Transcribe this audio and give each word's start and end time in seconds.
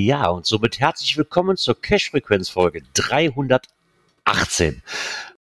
Ja, 0.00 0.28
und 0.30 0.46
somit 0.46 0.80
herzlich 0.80 1.18
willkommen 1.18 1.58
zur 1.58 1.78
Cash-Frequenz-Folge 1.78 2.84
318. 2.94 4.82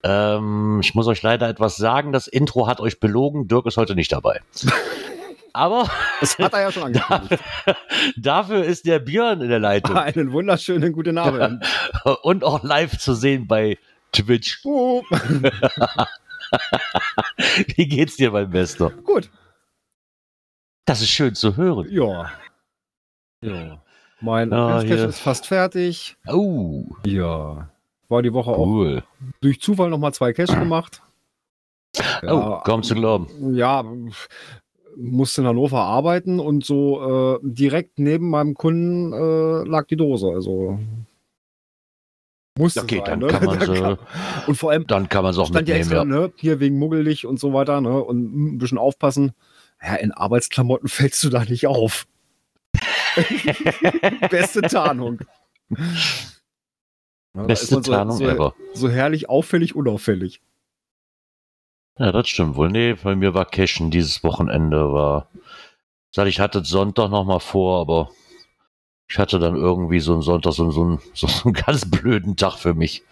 Ähm, 0.03 0.81
ich 0.83 0.97
muss 0.97 1.07
euch 1.07 1.23
leider 1.23 1.48
etwas 1.48 1.77
sagen, 1.77 2.11
das 2.11 2.27
Intro 2.27 2.67
hat 2.67 2.81
euch 2.81 2.98
belogen, 2.98 3.47
Dirk 3.47 3.67
ist 3.67 3.77
heute 3.77 3.95
nicht 3.95 4.11
dabei. 4.11 4.41
Aber 5.53 5.89
Das 6.19 6.37
hat 6.41 6.55
er 6.55 6.62
ja 6.62 6.73
schon 6.73 6.83
angekündigt. 6.83 7.41
dafür 8.17 8.65
ist 8.65 8.84
der 8.84 8.98
Björn 8.98 9.43
in 9.43 9.48
der 9.48 9.61
Leitung 9.61 9.97
Einen 9.97 10.33
wunderschönen 10.33 10.93
guten 10.93 11.19
Abend. 11.19 11.65
und 12.23 12.43
auch 12.43 12.65
live 12.65 12.98
zu 12.98 13.15
sehen 13.15 13.47
bei 13.47 13.79
Twitch. 14.11 14.59
Oh. 14.64 15.05
Wie 17.77 17.86
geht's 17.86 18.17
dir, 18.17 18.33
mein 18.33 18.51
Bester? 18.51 18.91
Gut. 18.91 19.31
Das 20.84 21.01
ist 21.01 21.11
schön 21.11 21.36
zu 21.36 21.56
hören. 21.56 21.86
Ja. 21.92 22.33
Ja. 23.41 23.81
Mein 24.20 24.52
Ah, 24.52 24.80
ist 24.83 25.20
fast 25.20 25.47
fertig. 25.47 26.16
Oh, 26.27 26.84
Ja. 27.05 27.69
War 28.08 28.22
die 28.22 28.33
Woche 28.33 28.50
auch 28.52 28.66
cool. 28.66 29.02
durch 29.42 29.61
Zufall 29.61 29.91
nochmal 29.91 30.14
zwei 30.14 30.33
Cache 30.33 30.56
gemacht. 30.58 31.02
Oh, 32.27 32.58
kaum 32.64 32.83
zu 32.83 32.94
glauben. 32.94 33.55
Ja, 33.55 33.84
musste 34.96 35.42
in 35.42 35.46
Hannover 35.46 35.80
arbeiten 35.83 36.41
und 36.41 36.64
so 36.64 37.36
äh, 37.36 37.39
direkt 37.42 37.98
neben 37.98 38.30
meinem 38.30 38.55
Kunden 38.55 39.12
äh, 39.12 39.69
lag 39.69 39.86
die 39.86 39.96
Dose. 39.96 40.28
Also 40.28 40.78
musste 42.58 42.80
Okay, 42.83 43.02
sein, 43.05 43.05
dann 43.05 43.19
ne? 43.20 43.27
kann 43.28 43.44
man 43.44 43.58
kam- 43.58 43.98
Und 44.46 44.55
vor 44.56 44.70
allem 44.72 44.86
dann 44.86 45.08
kann 45.08 45.22
man 45.22 45.30
es 45.33 45.39
auch 45.39 45.46
stand 45.46 45.69
ja 45.69 45.77
mitnehmen. 45.77 46.00
extra, 46.08 46.16
Ja. 46.16 46.27
ne, 46.27 46.33
hier 46.36 46.61
wegen 46.61 46.78
muggelig 46.78 47.27
und 47.27 47.39
so 47.39 47.52
weiter, 47.52 47.80
ne, 47.80 48.02
und 48.02 48.55
ein 48.55 48.58
bisschen 48.58 48.78
aufpassen. 48.78 49.33
Ja, 49.83 49.94
in 49.96 50.12
Arbeitsklamotten 50.12 50.89
fällst 50.89 51.22
du 51.24 51.28
da 51.30 51.44
nicht 51.44 51.66
auf. 51.66 52.06
Beste 54.30 54.62
Tarnung. 54.62 55.20
Beste 57.33 57.66
so, 57.66 57.80
Tarnung 57.80 58.16
so, 58.16 58.24
ever. 58.24 58.55
so 58.74 58.88
herrlich 58.88 59.28
auffällig, 59.28 59.74
unauffällig. 59.74 60.41
Ja, 61.98 62.12
das 62.12 62.28
stimmt 62.28 62.56
wohl. 62.56 62.70
Nee, 62.70 62.94
bei 62.94 63.16
mir 63.16 63.34
war 63.34 63.44
Cashen 63.44 63.91
dieses 63.91 64.22
Wochenende 64.22 64.92
war. 64.92 65.28
Sag 66.11 66.27
ich 66.27 66.41
hatte 66.41 66.64
Sonntag 66.64 67.11
noch 67.11 67.24
mal 67.24 67.41
vor, 67.41 67.80
aber 67.80 68.11
ich 69.08 69.19
hatte 69.19 69.39
dann 69.39 69.56
irgendwie 69.56 70.00
so 70.00 70.12
einen 70.12 70.22
Sonntag 70.22 70.52
so, 70.52 70.70
so, 70.70 70.83
einen, 70.83 71.00
so 71.14 71.27
einen 71.44 71.55
ganz 71.55 71.91
blöden 71.91 72.36
Tag 72.36 72.55
für 72.58 72.74
mich. 72.74 73.02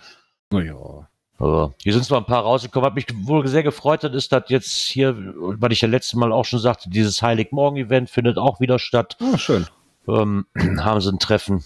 Naja. 0.50 1.08
Aber 1.38 1.74
hier 1.82 1.92
sind 1.92 2.04
zwar 2.04 2.18
ein 2.18 2.26
paar 2.26 2.42
rausgekommen, 2.42 2.86
hat 2.86 2.94
mich 2.94 3.06
wohl 3.26 3.46
sehr 3.46 3.62
gefreut, 3.62 4.02
das 4.04 4.14
ist 4.14 4.32
das 4.32 4.44
jetzt 4.48 4.72
hier, 4.72 5.14
weil 5.36 5.72
ich 5.72 5.82
ja 5.82 5.88
letztes 5.88 6.14
Mal 6.14 6.32
auch 6.32 6.46
schon 6.46 6.60
sagte, 6.60 6.88
dieses 6.88 7.20
Heiligmorgen-Event 7.20 8.08
findet 8.08 8.38
auch 8.38 8.58
wieder 8.60 8.78
statt. 8.78 9.18
Ah, 9.20 9.36
schön. 9.36 9.66
Ähm, 10.08 10.46
haben 10.80 11.00
sie 11.00 11.10
ein 11.10 11.18
Treffen. 11.18 11.64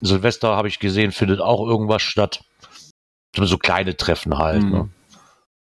Silvester 0.00 0.56
habe 0.56 0.68
ich 0.68 0.78
gesehen, 0.78 1.12
findet 1.12 1.40
auch 1.40 1.66
irgendwas 1.66 2.02
statt. 2.02 2.44
So 3.36 3.58
kleine 3.58 3.96
Treffen 3.96 4.38
halt. 4.38 4.62
Mhm. 4.62 4.70
Ne? 4.70 4.88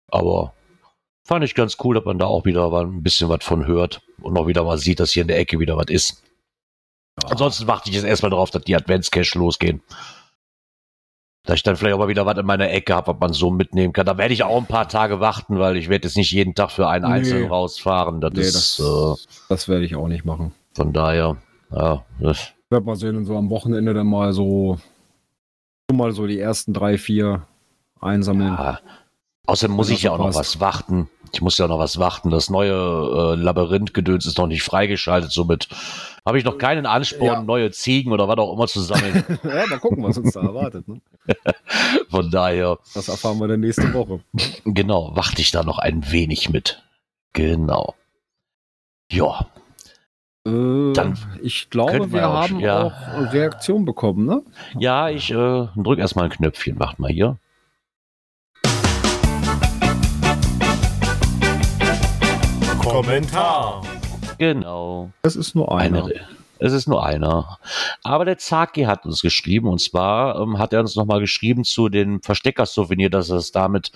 Aber 0.10 0.54
fand 1.26 1.44
ich 1.46 1.56
ganz 1.56 1.78
cool, 1.84 1.96
dass 1.96 2.06
man 2.06 2.18
da 2.20 2.26
auch 2.26 2.46
wieder 2.46 2.70
mal 2.70 2.86
ein 2.86 3.04
bisschen 3.04 3.30
was 3.30 3.44
von 3.44 3.66
hört 3.68 4.02
und 4.22 4.38
auch 4.38 4.48
wieder 4.48 4.64
mal 4.64 4.78
sieht, 4.78 5.00
dass 5.00 5.12
hier 5.12 5.22
in 5.22 5.28
der 5.28 5.40
Ecke 5.40 5.60
wieder 5.60 5.78
was 5.78 5.88
ist. 5.88 6.24
Ansonsten 7.26 7.68
warte 7.68 7.90
ich 7.90 7.96
jetzt 7.96 8.06
erstmal 8.06 8.32
darauf, 8.32 8.50
dass 8.50 8.64
die 8.64 8.76
Adventscash 8.76 9.36
losgehen. 9.36 9.82
Dass 11.46 11.58
ich 11.58 11.64
dann 11.64 11.76
vielleicht 11.76 11.94
auch 11.96 12.00
mal 12.00 12.08
wieder 12.08 12.26
was 12.26 12.38
in 12.38 12.46
meiner 12.46 12.70
Ecke 12.72 12.96
habe, 12.96 13.14
was 13.14 13.20
man 13.20 13.34
so 13.34 13.52
mitnehmen 13.52 13.92
kann. 13.94 14.06
Da 14.06 14.18
werde 14.18 14.34
ich 14.34 14.44
auch 14.44 14.58
ein 14.58 14.66
paar 14.66 14.88
Tage 14.88 15.20
warten, 15.20 15.60
weil 15.60 15.76
ich 15.78 15.90
werde 15.90 16.08
jetzt 16.08 16.16
nicht 16.18 16.32
jeden 16.32 16.56
Tag 16.56 16.72
für 16.72 16.88
einen 16.88 17.06
Nee. 17.06 17.12
Einzelnen 17.12 17.50
rausfahren. 17.50 18.22
Das 18.22 18.32
Nee, 18.34 18.42
ist 18.42 18.80
das, 18.80 18.80
äh, 18.80 19.44
das 19.50 19.68
werde 19.68 19.86
ich 19.86 19.96
auch 19.96 20.08
nicht 20.08 20.24
machen. 20.26 20.54
von 20.74 20.92
daher, 20.94 21.38
ja, 21.76 22.06
das, 22.20 22.54
werde 22.70 22.86
mal 22.86 22.96
sehen 22.96 23.16
und 23.18 23.26
so 23.26 23.36
am 23.38 23.50
Wochenende 23.50 23.94
dann 23.94 24.08
mal 24.08 24.34
so, 24.34 24.78
mal 25.92 26.12
so 26.12 26.28
die 26.28 26.40
ersten 26.40 26.74
drei, 26.74 26.98
vier 26.98 27.46
einsammeln. 28.02 28.54
Ja. 28.54 28.80
Außerdem 29.46 29.76
muss 29.76 29.90
ich 29.90 30.04
ja 30.04 30.12
auch 30.12 30.18
noch 30.18 30.28
passt. 30.28 30.40
was 30.40 30.60
warten. 30.62 31.10
Ich 31.34 31.42
muss 31.42 31.58
ja 31.58 31.68
noch 31.68 31.78
was 31.80 32.00
warten. 32.00 32.30
Das 32.30 32.50
neue 32.50 32.72
äh, 32.74 33.36
Labyrinth-Gedöns 33.36 34.26
ist 34.26 34.38
noch 34.38 34.48
nicht 34.48 34.64
freigeschaltet. 34.64 35.32
Somit 35.32 35.68
habe 36.26 36.38
ich 36.40 36.46
noch 36.46 36.58
keinen 36.58 36.86
Ansporn, 36.86 37.26
Ja. 37.26 37.42
neue 37.44 37.72
Ziegen 37.72 38.14
oder 38.14 38.28
was 38.30 38.38
auch 38.38 38.54
immer 38.54 38.68
zu 38.68 38.80
sammeln. 38.82 39.26
ja, 39.44 39.66
mal 39.68 39.80
gucken, 39.80 40.02
was 40.04 40.18
uns 40.18 40.32
da 40.34 40.42
erwartet. 40.42 40.88
Ne? 40.88 41.02
Von 42.10 42.32
daher, 42.32 42.78
Das 42.94 43.10
erfahren 43.10 43.38
wir 43.40 43.48
dann 43.50 43.60
nächste 43.60 43.94
Woche. 43.94 44.22
genau, 44.64 45.12
warte 45.16 45.42
ich 45.42 45.52
da 45.52 45.64
noch 45.64 45.78
ein 45.80 46.10
wenig 46.12 46.50
mit. 46.50 46.82
Genau. 47.34 47.96
Ja, 49.12 49.48
Dann 50.46 51.18
ich 51.42 51.70
glaube, 51.70 52.00
wir 52.00 52.12
wir 52.12 52.30
auch- 52.30 52.34
haben 52.50 52.60
ja. 52.60 52.84
auch 52.84 53.32
Reaktion 53.34 53.86
bekommen, 53.86 54.26
ne? 54.26 54.42
ja, 54.78 55.08
ich 55.10 55.32
äh, 55.32 55.68
drück 55.78 56.00
erstmal 56.00 56.26
ein 56.26 56.32
Knöpfchen. 56.32 56.78
Macht 56.78 57.00
mal 57.00 57.10
hier. 57.10 57.38
Kommentar. 62.82 63.82
Genau. 64.38 65.12
Es 65.24 65.36
ist 65.36 65.56
nur 65.56 65.76
einer. 65.78 66.06
Eine, 66.06 66.14
es 66.60 66.74
ist 66.74 66.88
nur 66.88 67.06
einer. 67.06 67.58
Aber 68.04 68.26
der 68.26 68.38
Zaki 68.38 68.84
hat 68.84 69.06
uns 69.06 69.22
geschrieben 69.22 69.68
und 69.68 69.80
zwar 69.80 70.40
ähm, 70.40 70.58
hat 70.58 70.74
er 70.74 70.82
uns 70.82 70.96
nochmal 70.96 71.20
geschrieben 71.20 71.64
zu 71.64 71.90
dem 71.90 72.22
Verstecker-Souvenir, 72.22 73.10
dass 73.10 73.30
er 73.30 73.38
es 73.38 73.52
damit 73.52 73.92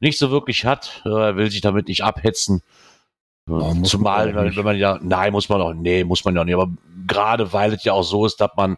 nicht 0.00 0.18
so 0.18 0.30
wirklich 0.30 0.64
hat. 0.64 1.02
Äh, 1.04 1.08
Er 1.10 1.36
will 1.36 1.50
sich 1.50 1.60
damit 1.60 1.88
nicht 1.88 2.04
abhetzen. 2.04 2.62
Oh, 3.48 3.72
Zumal, 3.84 4.34
wenn, 4.34 4.64
man 4.64 4.76
ja, 4.76 4.98
nein, 5.02 5.32
muss 5.32 5.48
man 5.48 5.60
auch, 5.60 5.72
nee, 5.72 6.02
muss 6.04 6.24
man 6.24 6.34
ja 6.34 6.44
nicht. 6.44 6.54
Aber 6.54 6.68
gerade 7.06 7.52
weil 7.52 7.72
es 7.74 7.84
ja 7.84 7.92
auch 7.92 8.02
so 8.02 8.26
ist, 8.26 8.40
dass 8.40 8.50
man, 8.56 8.76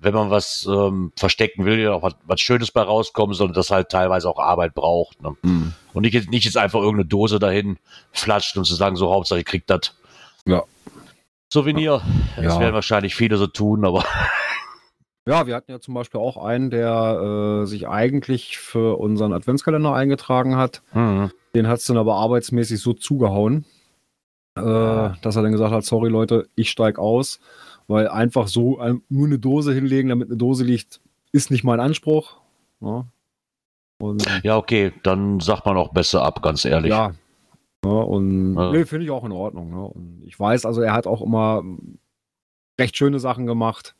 wenn 0.00 0.14
man 0.14 0.30
was 0.30 0.66
ähm, 0.68 1.12
verstecken 1.16 1.64
will, 1.64 1.78
ja 1.78 1.92
auch 1.92 2.02
was, 2.02 2.16
was 2.24 2.40
Schönes 2.40 2.72
bei 2.72 2.82
rauskommen, 2.82 3.34
sondern 3.34 3.54
das 3.54 3.70
halt 3.70 3.88
teilweise 3.90 4.28
auch 4.28 4.38
Arbeit 4.40 4.74
braucht. 4.74 5.22
Ne? 5.22 5.36
Hm. 5.42 5.72
Und 5.92 6.02
nicht, 6.02 6.14
jetzt- 6.14 6.28
nicht 6.30 6.44
jetzt 6.44 6.56
einfach 6.56 6.80
irgendeine 6.80 7.06
Dose 7.08 7.38
dahin 7.38 7.78
flatscht 8.10 8.56
und 8.56 8.64
zu 8.64 8.74
sagen, 8.74 8.96
so 8.96 9.12
Hauptsache, 9.12 9.38
ihr 9.40 9.44
kriegt 9.44 9.70
das. 9.70 9.94
Ja. 10.44 10.64
Souvenir. 11.52 12.00
Das 12.36 12.44
Ja. 12.54 12.60
werden 12.60 12.74
wahrscheinlich 12.74 13.14
viele 13.14 13.36
so 13.36 13.46
tun, 13.46 13.84
aber 13.84 14.04
Ja, 15.26 15.46
wir 15.46 15.54
hatten 15.54 15.70
ja 15.70 15.78
zum 15.80 15.94
Beispiel 15.94 16.18
auch 16.20 16.36
einen, 16.38 16.70
der 16.70 17.60
äh, 17.62 17.66
sich 17.66 17.86
eigentlich 17.86 18.56
für 18.58 18.98
unseren 18.98 19.32
Adventskalender 19.32 19.92
eingetragen 19.94 20.56
hat. 20.56 20.82
Den 20.94 21.68
hat 21.68 21.78
es 21.78 21.84
dann 21.84 21.98
aber 21.98 22.14
arbeitsmäßig 22.16 22.80
so 22.80 22.94
zugehauen, 22.94 23.64
äh, 24.56 24.62
dass 25.22 25.36
er 25.36 25.42
dann 25.42 25.52
gesagt 25.52 25.72
hat, 25.72 25.84
sorry 25.84 26.08
Leute, 26.08 26.48
ich 26.54 26.70
steig 26.70 26.98
aus, 26.98 27.40
weil 27.86 28.08
einfach 28.08 28.48
so 28.48 28.78
ein, 28.78 29.02
nur 29.08 29.26
eine 29.26 29.38
Dose 29.38 29.72
hinlegen, 29.72 30.08
damit 30.08 30.28
eine 30.28 30.36
Dose 30.36 30.64
liegt, 30.64 31.00
ist 31.32 31.50
nicht 31.50 31.64
mein 31.64 31.80
Anspruch. 31.80 32.36
Ja. 32.80 33.06
Und 33.98 34.26
ja, 34.42 34.56
okay, 34.56 34.92
dann 35.02 35.40
sagt 35.40 35.66
man 35.66 35.76
auch 35.76 35.92
besser 35.92 36.22
ab, 36.22 36.42
ganz 36.42 36.64
ehrlich. 36.64 36.90
ja. 36.90 37.12
ja 37.84 37.90
und 37.90 38.54
Ja. 38.54 38.72
nee, 38.72 38.84
finde 38.84 39.04
ich 39.04 39.10
auch 39.10 39.24
in 39.24 39.32
Ordnung. 39.32 39.70
Ne? 39.70 39.82
Und 39.82 40.22
ich 40.24 40.38
weiß, 40.38 40.64
also 40.64 40.80
er 40.80 40.92
hat 40.92 41.06
auch 41.06 41.22
immer 41.22 41.62
recht 42.78 42.96
schöne 42.96 43.18
Sachen 43.18 43.46
gemacht. 43.46 43.94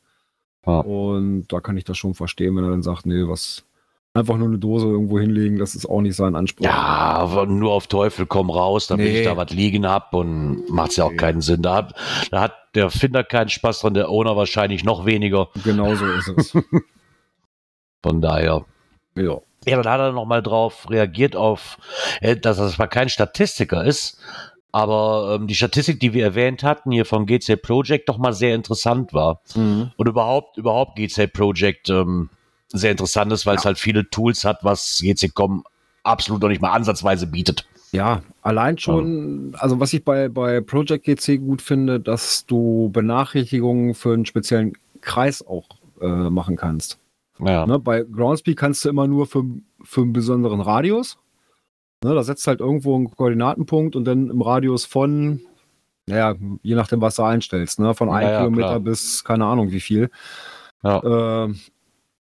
Und 0.63 1.47
da 1.47 1.59
kann 1.59 1.77
ich 1.77 1.85
das 1.85 1.97
schon 1.97 2.13
verstehen, 2.13 2.55
wenn 2.55 2.63
er 2.63 2.71
dann 2.71 2.83
sagt, 2.83 3.05
nee, 3.05 3.27
was 3.27 3.65
einfach 4.13 4.37
nur 4.37 4.47
eine 4.49 4.57
Dose 4.57 4.87
irgendwo 4.87 5.19
hinlegen, 5.19 5.57
das 5.57 5.73
ist 5.75 5.85
auch 5.85 6.01
nicht 6.01 6.15
sein 6.15 6.35
Anspruch. 6.35 6.65
Ja, 6.65 6.73
aber 6.73 7.45
nur 7.45 7.71
auf 7.71 7.87
Teufel 7.87 8.25
komm 8.25 8.49
raus, 8.49 8.87
damit 8.87 9.07
Nee. 9.07 9.19
ich 9.19 9.25
da 9.25 9.37
was 9.37 9.51
liegen 9.51 9.87
hab 9.87 10.13
und 10.13 10.69
macht's 10.69 10.97
ja 10.97 11.05
auch 11.05 11.11
Nee. 11.11 11.17
keinen 11.17 11.41
Sinn. 11.41 11.61
Da 11.61 11.75
hat, 11.75 11.95
da 12.29 12.41
hat 12.41 12.53
der 12.75 12.89
Finder 12.89 13.23
keinen 13.23 13.49
Spaß 13.49 13.79
dran, 13.81 13.93
der 13.93 14.09
Owner 14.09 14.35
wahrscheinlich 14.35 14.83
noch 14.83 15.05
weniger. 15.05 15.47
Genau 15.63 15.95
so 15.95 16.05
ist 16.05 16.27
es. 16.27 16.53
Von 18.03 18.21
daher. 18.21 18.65
ja. 19.15 19.37
Ja, 19.63 19.79
dann 19.79 19.93
hat 19.93 19.99
er 19.99 20.11
nochmal 20.11 20.41
drauf 20.41 20.89
reagiert 20.89 21.35
auf, 21.35 21.77
äh, 22.19 22.35
dass 22.35 22.57
er 22.57 22.69
zwar 22.69 22.87
kein 22.87 23.09
Statistiker 23.09 23.83
ist, 23.85 24.19
aber 24.71 25.35
ähm, 25.39 25.45
die 25.45 25.53
Statistik, 25.53 25.99
die 25.99 26.13
wir 26.15 26.23
erwähnt 26.23 26.63
hatten, 26.63 26.89
hier 26.91 27.05
vom 27.05 27.27
GC 27.27 27.61
Project, 27.61 28.09
doch 28.09 28.17
mal 28.17 28.33
sehr 28.33 28.55
interessant 28.55 29.13
war. 29.13 29.41
Mhm. 29.53 29.91
Und 29.97 30.07
überhaupt, 30.07 30.57
überhaupt 30.57 30.95
GC 30.95 31.31
Project 31.31 31.91
ähm, 31.91 32.31
sehr 32.71 32.91
interessant 32.91 33.31
ist, 33.31 33.45
weil 33.45 33.57
es 33.57 33.65
halt 33.65 33.77
viele 33.77 34.09
Tools 34.09 34.43
hat, 34.43 34.59
was 34.63 34.99
GC.com 35.01 35.63
absolut 36.03 36.41
noch 36.41 36.49
nicht 36.49 36.61
mal 36.61 36.71
ansatzweise 36.71 37.27
bietet. 37.27 37.65
Ja, 37.91 38.21
allein 38.41 38.77
schon, 38.77 39.53
also 39.59 39.79
was 39.79 39.91
ich 39.91 40.05
bei, 40.05 40.29
bei 40.29 40.61
Project 40.61 41.03
GC 41.05 41.37
gut 41.39 41.61
finde, 41.61 41.99
dass 41.99 42.45
du 42.45 42.89
Benachrichtigungen 42.93 43.93
für 43.95 44.13
einen 44.13 44.25
speziellen 44.25 44.73
Kreis 45.01 45.45
auch 45.45 45.65
äh, 45.99 46.07
machen 46.07 46.55
kannst. 46.55 46.99
Ja. 47.39 47.65
Ne, 47.65 47.79
bei 47.79 48.03
Groundspeak 48.03 48.57
kannst 48.57 48.85
du 48.85 48.89
immer 48.89 49.07
nur 49.07 49.25
für, 49.25 49.43
für 49.83 50.01
einen 50.01 50.13
besonderen 50.13 50.61
Radius. 50.61 51.17
Ne, 52.03 52.15
da 52.15 52.23
setzt 52.23 52.47
halt 52.47 52.61
irgendwo 52.61 52.95
einen 52.95 53.11
Koordinatenpunkt 53.11 53.95
und 53.95 54.05
dann 54.05 54.29
im 54.29 54.41
Radius 54.41 54.85
von, 54.85 55.41
naja, 56.07 56.35
je 56.63 56.75
nachdem, 56.75 57.01
was 57.01 57.15
du 57.15 57.23
einstellst, 57.23 57.79
ne, 57.79 57.93
von 57.93 58.09
einem 58.09 58.27
Ja, 58.27 58.31
ja, 58.31 58.39
Kilometer 58.39 58.67
klar. 58.67 58.79
bis 58.79 59.23
keine 59.23 59.45
Ahnung 59.45 59.71
wie 59.71 59.81
viel. 59.81 60.09
Ja. 60.83 61.45
Äh, 61.47 61.53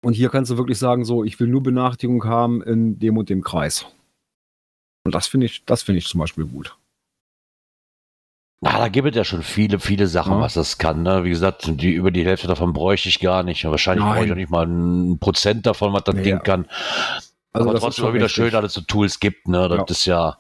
und 0.04 0.12
hier 0.14 0.28
kannst 0.28 0.50
du 0.50 0.56
wirklich 0.56 0.78
sagen, 0.78 1.04
so, 1.04 1.24
ich 1.24 1.38
will 1.40 1.48
nur 1.48 1.62
Benachrichtigung 1.62 2.24
haben 2.24 2.62
in 2.62 2.98
dem 2.98 3.16
und 3.16 3.28
dem 3.30 3.42
Kreis. 3.42 3.86
Und 5.04 5.14
das 5.14 5.26
finde 5.26 5.46
ich, 5.46 5.64
das 5.64 5.82
finde 5.82 5.98
ich 5.98 6.06
zum 6.06 6.20
Beispiel 6.20 6.46
gut. 6.46 6.76
Ah, 8.62 8.78
da 8.78 8.88
gibt 8.88 9.08
es 9.08 9.16
ja 9.16 9.24
schon 9.24 9.42
viele, 9.42 9.78
viele 9.78 10.06
Sachen, 10.06 10.32
Ja. 10.34 10.40
was 10.40 10.54
das 10.54 10.78
kann. 10.78 11.02
Ne? 11.02 11.24
Wie 11.24 11.28
gesagt, 11.28 11.64
die, 11.68 11.92
über 11.92 12.10
die 12.10 12.24
Hälfte 12.24 12.46
davon 12.46 12.72
bräuchte 12.72 13.10
ich 13.10 13.20
gar 13.20 13.42
nicht. 13.42 13.62
Wahrscheinlich 13.64 14.04
Nein. 14.04 14.14
brauche 14.14 14.24
ich 14.24 14.32
auch 14.32 14.36
nicht 14.36 14.50
mal 14.50 14.66
ein 14.66 15.18
Prozent 15.18 15.66
davon, 15.66 15.92
was 15.92 16.04
das 16.04 16.14
Nee, 16.14 16.22
Ding 16.22 16.34
ja. 16.36 16.38
kann. 16.40 16.66
Also 17.52 17.68
Aber 17.68 17.78
trotzdem 17.78 18.04
immer 18.06 18.14
wieder 18.14 18.24
richtig. 18.24 18.36
schön, 18.44 18.52
dass 18.52 18.64
es 18.64 18.72
so 18.72 18.80
Tools 18.80 19.20
gibt. 19.20 19.48
Ne? 19.48 19.68
Das 19.68 19.76
Ja. 19.78 19.84
ist 19.90 20.04
ja, 20.06 20.38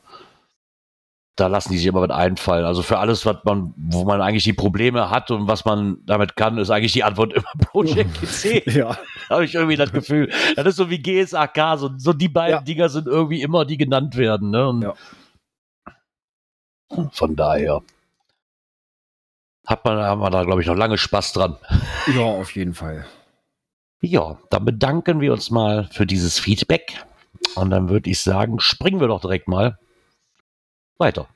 da 1.36 1.48
lassen 1.48 1.72
die 1.72 1.78
sich 1.78 1.86
immer 1.86 2.00
was 2.02 2.10
einfallen. 2.10 2.64
Also 2.64 2.82
für 2.82 2.98
alles, 2.98 3.26
was 3.26 3.38
man, 3.44 3.74
wo 3.76 4.04
man 4.04 4.20
eigentlich 4.20 4.44
die 4.44 4.52
Probleme 4.52 5.10
hat 5.10 5.30
und 5.32 5.48
was 5.48 5.64
man 5.64 5.98
damit 6.06 6.36
kann, 6.36 6.58
ist 6.58 6.70
eigentlich 6.70 6.92
die 6.92 7.02
Antwort 7.02 7.32
immer 7.32 7.50
Project 7.58 8.20
GC. 8.20 8.66
Ja, 8.72 8.96
habe 9.28 9.44
ich 9.44 9.54
irgendwie 9.54 9.76
das 9.76 9.90
Gefühl. 9.92 10.30
Das 10.54 10.66
ist 10.66 10.76
so 10.76 10.90
wie 10.90 11.02
GSAK, 11.02 11.78
so, 11.78 11.90
so 11.96 12.12
die 12.12 12.28
beiden 12.28 12.58
Ja. 12.58 12.62
Dinger 12.62 12.88
sind 12.88 13.06
irgendwie 13.08 13.42
immer, 13.42 13.64
die 13.64 13.76
genannt 13.76 14.16
werden. 14.16 14.50
Ne? 14.50 14.80
Ja. 14.84 14.94
Von 17.12 17.34
daher 17.34 17.82
hat 19.66 19.84
man, 19.84 19.98
haben 19.98 20.20
wir 20.20 20.30
da, 20.30 20.44
glaube 20.44 20.60
ich, 20.60 20.68
noch 20.68 20.76
lange 20.76 20.98
Spaß 20.98 21.32
dran. 21.32 21.56
ja, 22.14 22.22
auf 22.22 22.54
jeden 22.54 22.74
Fall. 22.74 23.06
Ja, 24.00 24.38
dann 24.50 24.64
bedanken 24.64 25.20
wir 25.20 25.32
uns 25.32 25.50
mal 25.50 25.88
für 25.90 26.06
dieses 26.06 26.38
Feedback. 26.38 27.04
Und 27.56 27.70
dann 27.70 27.88
würde 27.88 28.10
ich 28.10 28.20
sagen, 28.20 28.60
springen 28.60 29.00
wir 29.00 29.08
doch 29.08 29.20
direkt 29.20 29.48
mal 29.48 29.78
weiter. 30.98 31.28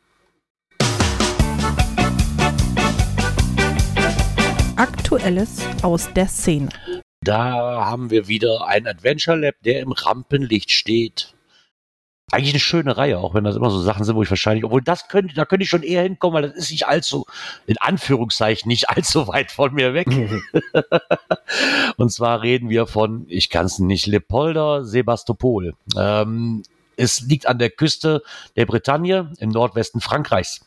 Aktuelles 4.77 5.61
aus 5.83 6.13
der 6.15 6.29
Szene. 6.29 6.69
Da 7.21 7.85
haben 7.85 8.11
wir 8.11 8.29
wieder 8.29 8.67
ein 8.67 8.87
Adventure 8.87 9.37
Lab, 9.37 9.57
der 9.65 9.81
im 9.81 9.93
Rampenlicht 9.93 10.71
steht. 10.71 11.35
Eigentlich 12.31 12.53
eine 12.53 12.61
schöne 12.61 12.97
Reihe, 12.97 13.19
auch 13.19 13.35
wenn 13.35 13.45
das 13.45 13.57
immer 13.57 13.71
so 13.71 13.81
Sachen 13.81 14.05
sind, 14.05 14.15
wo 14.15 14.23
ich 14.23 14.29
wahrscheinlich, 14.29 14.65
obwohl 14.65 14.83
das 14.83 15.09
könnte, 15.09 15.35
da 15.35 15.47
könnte 15.47 15.63
ich 15.63 15.71
schon 15.71 15.83
eher 15.83 16.03
hinkommen, 16.03 16.35
weil 16.35 16.49
das 16.49 16.59
ist 16.59 16.71
nicht 16.71 16.87
allzu, 16.87 17.25
in 17.67 17.79
Anführungszeichen, 17.79 18.69
nicht 18.69 18.91
allzu 18.97 19.27
weit 19.29 19.51
von 19.51 19.73
mir 19.75 19.95
weg. 19.95 20.09
Und 21.97 22.13
zwar 22.13 22.43
reden 22.43 22.69
wir 22.69 22.87
von, 22.87 23.25
ich 23.29 23.49
kann 23.49 23.67
es 23.67 23.79
nicht, 23.79 24.07
Lepolder, 24.07 24.85
Sebastopol. 24.85 25.75
Ähm, 25.97 26.63
es 26.99 27.21
liegt 27.21 27.47
an 27.47 27.59
der 27.59 27.71
Küste 27.71 28.23
der 28.57 28.67
Bretagne 28.67 29.33
im 29.39 29.51
Nordwesten 29.51 30.01
Frankreichs. 30.01 30.67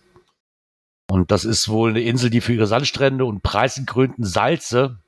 Und 1.09 1.29
das 1.29 1.43
ist 1.43 1.67
wohl 1.67 1.89
eine 1.89 2.01
Insel, 2.01 2.29
die 2.29 2.41
für 2.41 2.53
ihre 2.53 2.67
Sandstrände 2.67 3.25
und 3.25 3.43
preisgekrönten 3.43 4.23
Salze 4.23 4.99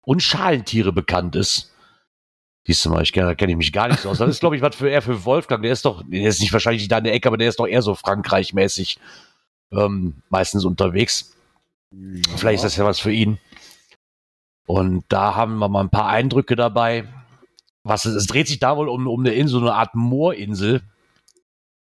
und 0.00 0.22
Schalentiere 0.22 0.92
bekannt 0.92 1.36
ist. 1.36 1.74
Siehst 2.66 2.84
du 2.84 2.90
mal, 2.90 3.02
ich, 3.02 3.12
da 3.12 3.34
kenne 3.34 3.52
ich 3.52 3.58
mich 3.58 3.72
gar 3.72 3.88
nicht 3.88 4.00
so 4.00 4.08
aus. 4.08 4.18
Das 4.18 4.30
ist, 4.30 4.40
glaube 4.40 4.56
ich, 4.56 4.62
was 4.62 4.74
für 4.74 4.88
eher 4.88 5.02
für 5.02 5.24
Wolfgang. 5.24 5.62
Der 5.62 5.72
ist 5.72 5.84
doch, 5.84 6.02
der 6.06 6.28
ist 6.28 6.40
nicht 6.40 6.52
wahrscheinlich 6.52 6.82
nicht 6.82 6.90
da 6.90 6.98
in 6.98 7.04
der 7.04 7.12
Ecke, 7.12 7.28
aber 7.28 7.36
der 7.36 7.48
ist 7.48 7.60
doch 7.60 7.66
eher 7.66 7.82
so 7.82 7.94
Frankreich-mäßig 7.94 8.98
ähm, 9.72 10.22
meistens 10.30 10.64
unterwegs. 10.64 11.36
Vielleicht 12.36 12.56
ist 12.56 12.64
das 12.64 12.76
ja 12.76 12.84
was 12.84 12.98
für 12.98 13.12
ihn. 13.12 13.38
Und 14.66 15.04
da 15.08 15.36
haben 15.36 15.58
wir 15.58 15.68
mal 15.68 15.82
ein 15.82 15.90
paar 15.90 16.08
Eindrücke 16.08 16.56
dabei. 16.56 17.06
Was 17.86 18.04
es, 18.04 18.14
es 18.14 18.26
dreht 18.26 18.48
sich 18.48 18.58
da 18.58 18.76
wohl 18.76 18.88
um, 18.88 19.06
um 19.06 19.20
eine 19.20 19.34
Insel, 19.34 19.60
so 19.60 19.66
eine 19.66 19.74
Art 19.74 19.94
Moorinsel. 19.94 20.82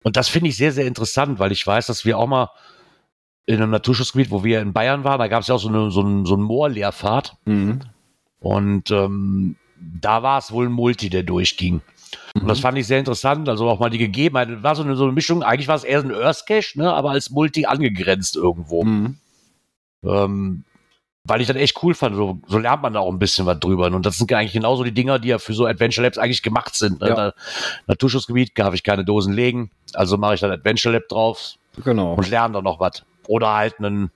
Und 0.02 0.16
das 0.16 0.28
finde 0.28 0.48
ich 0.48 0.56
sehr, 0.56 0.72
sehr 0.72 0.86
interessant, 0.86 1.38
weil 1.38 1.52
ich 1.52 1.66
weiß, 1.66 1.86
dass 1.86 2.04
wir 2.04 2.18
auch 2.18 2.26
mal 2.26 2.50
in 3.46 3.56
einem 3.56 3.70
Naturschutzgebiet, 3.70 4.30
wo 4.30 4.44
wir 4.44 4.60
in 4.60 4.72
Bayern 4.72 5.04
waren, 5.04 5.18
da 5.18 5.28
gab 5.28 5.42
es 5.42 5.48
ja 5.48 5.56
auch 5.56 5.60
so 5.60 5.68
eine, 5.68 5.90
so 5.90 6.02
ein, 6.02 6.24
so 6.26 6.36
ein 6.36 6.42
Moorlehrfahrt. 6.42 7.36
Mhm. 7.44 7.80
Und 8.40 8.90
ähm, 8.90 9.56
da 9.76 10.22
war 10.22 10.38
es 10.38 10.52
wohl 10.52 10.66
ein 10.66 10.72
Multi, 10.72 11.10
der 11.10 11.22
durchging. 11.22 11.80
Und 12.34 12.48
das 12.48 12.60
fand 12.60 12.78
ich 12.78 12.86
sehr 12.86 12.98
interessant. 12.98 13.48
Also 13.48 13.68
auch 13.68 13.78
mal 13.78 13.90
die 13.90 13.98
Gegebenheit. 13.98 14.62
War 14.62 14.74
so 14.74 14.82
eine, 14.82 14.96
so 14.96 15.04
eine 15.04 15.12
Mischung. 15.12 15.42
Eigentlich 15.42 15.68
war 15.68 15.76
es 15.76 15.84
eher 15.84 16.00
ein 16.00 16.14
Earth 16.14 16.46
Cache, 16.46 16.78
ne, 16.78 16.92
aber 16.92 17.10
als 17.10 17.30
Multi 17.30 17.66
angegrenzt 17.66 18.36
irgendwo. 18.36 18.84
Mhm. 18.84 19.18
Ähm, 20.04 20.64
weil 21.24 21.40
ich 21.40 21.46
das 21.46 21.56
echt 21.56 21.82
cool 21.82 21.94
fand. 21.94 22.16
So, 22.16 22.40
so 22.46 22.58
lernt 22.58 22.82
man 22.82 22.92
da 22.94 23.00
auch 23.00 23.10
ein 23.12 23.18
bisschen 23.18 23.46
was 23.46 23.60
drüber. 23.60 23.86
Und 23.86 24.04
das 24.04 24.18
sind 24.18 24.32
eigentlich 24.32 24.52
genauso 24.52 24.82
die 24.84 24.92
Dinger, 24.92 25.18
die 25.18 25.28
ja 25.28 25.38
für 25.38 25.54
so 25.54 25.66
Adventure 25.66 26.04
Labs 26.04 26.18
eigentlich 26.18 26.42
gemacht 26.42 26.74
sind. 26.74 27.00
Ne? 27.00 27.08
Ja. 27.08 27.14
Da, 27.14 27.32
Naturschutzgebiet 27.86 28.58
darf 28.58 28.74
ich 28.74 28.82
keine 28.82 29.04
Dosen 29.04 29.32
legen. 29.32 29.70
Also 29.94 30.16
mache 30.16 30.34
ich 30.34 30.40
dann 30.40 30.50
Adventure 30.50 30.94
Lab 30.94 31.08
drauf 31.08 31.54
Genau. 31.84 32.14
und 32.14 32.28
lerne 32.28 32.54
da 32.54 32.62
noch 32.62 32.80
was. 32.80 33.04
Oder 33.28 33.54
halt 33.54 33.78
einen 33.78 34.10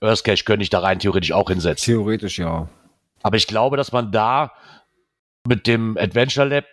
Earth 0.00 0.24
Cache 0.24 0.44
könnte 0.44 0.62
ich 0.62 0.70
da 0.70 0.80
rein 0.80 0.98
theoretisch 0.98 1.32
auch 1.32 1.48
hinsetzen. 1.50 1.84
Theoretisch 1.92 2.38
ja. 2.38 2.68
Aber 3.22 3.36
ich 3.36 3.46
glaube, 3.46 3.76
dass 3.76 3.92
man 3.92 4.10
da 4.12 4.52
mit 5.46 5.66
dem 5.66 5.96
Adventure 5.98 6.46
Lab, 6.48 6.64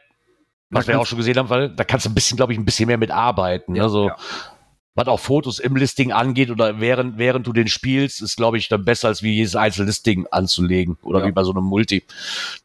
was 0.69 0.85
Da 0.85 0.93
wir 0.93 0.99
auch 1.01 1.05
schon 1.05 1.17
gesehen 1.17 1.37
haben, 1.37 1.49
weil 1.49 1.69
da 1.69 1.83
kannst 1.83 2.05
du 2.05 2.09
ein 2.09 2.15
bisschen, 2.15 2.37
glaube 2.37 2.53
ich, 2.53 2.59
ein 2.59 2.65
bisschen 2.65 2.87
mehr 2.87 2.97
mitarbeiten. 2.97 3.73
ne? 3.73 3.89
so, 3.89 4.07
ja. 4.07 4.15
Was 4.95 5.07
auch 5.07 5.19
Fotos 5.19 5.59
im 5.59 5.75
Listing 5.75 6.11
angeht 6.13 6.49
oder 6.49 6.79
während, 6.79 7.17
während 7.17 7.45
du 7.45 7.51
den 7.53 7.67
spielst, 7.67 8.21
ist, 8.21 8.37
glaube 8.37 8.57
ich, 8.57 8.69
dann 8.69 8.85
besser, 8.85 9.09
als 9.09 9.21
wie 9.21 9.33
jedes 9.33 9.55
einzelne 9.55 9.87
Listing 9.87 10.25
anzulegen. 10.31 10.97
Oder 11.03 11.19
Ja. 11.19 11.27
wie 11.27 11.31
bei 11.33 11.43
so 11.43 11.51
einem 11.51 11.65
Multi. 11.65 12.03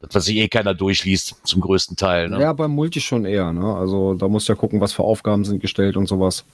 Das, 0.01 0.15
was 0.15 0.25
sich 0.27 0.37
eh 0.37 0.49
keiner 0.49 0.73
durchliest, 0.75 1.35
zum 1.45 1.61
größten 1.61 1.97
Teil. 1.97 2.29
Ne? 2.29 2.41
Ja, 2.41 2.53
beim 2.53 2.71
Multi 2.71 3.01
schon 3.01 3.25
eher, 3.25 3.53
ne? 3.53 3.75
Also 3.75 4.15
da 4.15 4.29
musst 4.29 4.49
du 4.49 4.53
ja 4.53 4.57
gucken, 4.57 4.81
was 4.81 4.93
für 4.93 5.03
Aufgaben 5.03 5.45
sind 5.45 5.61
gestellt 5.61 5.97
und 5.97 6.07
sowas. 6.07 6.45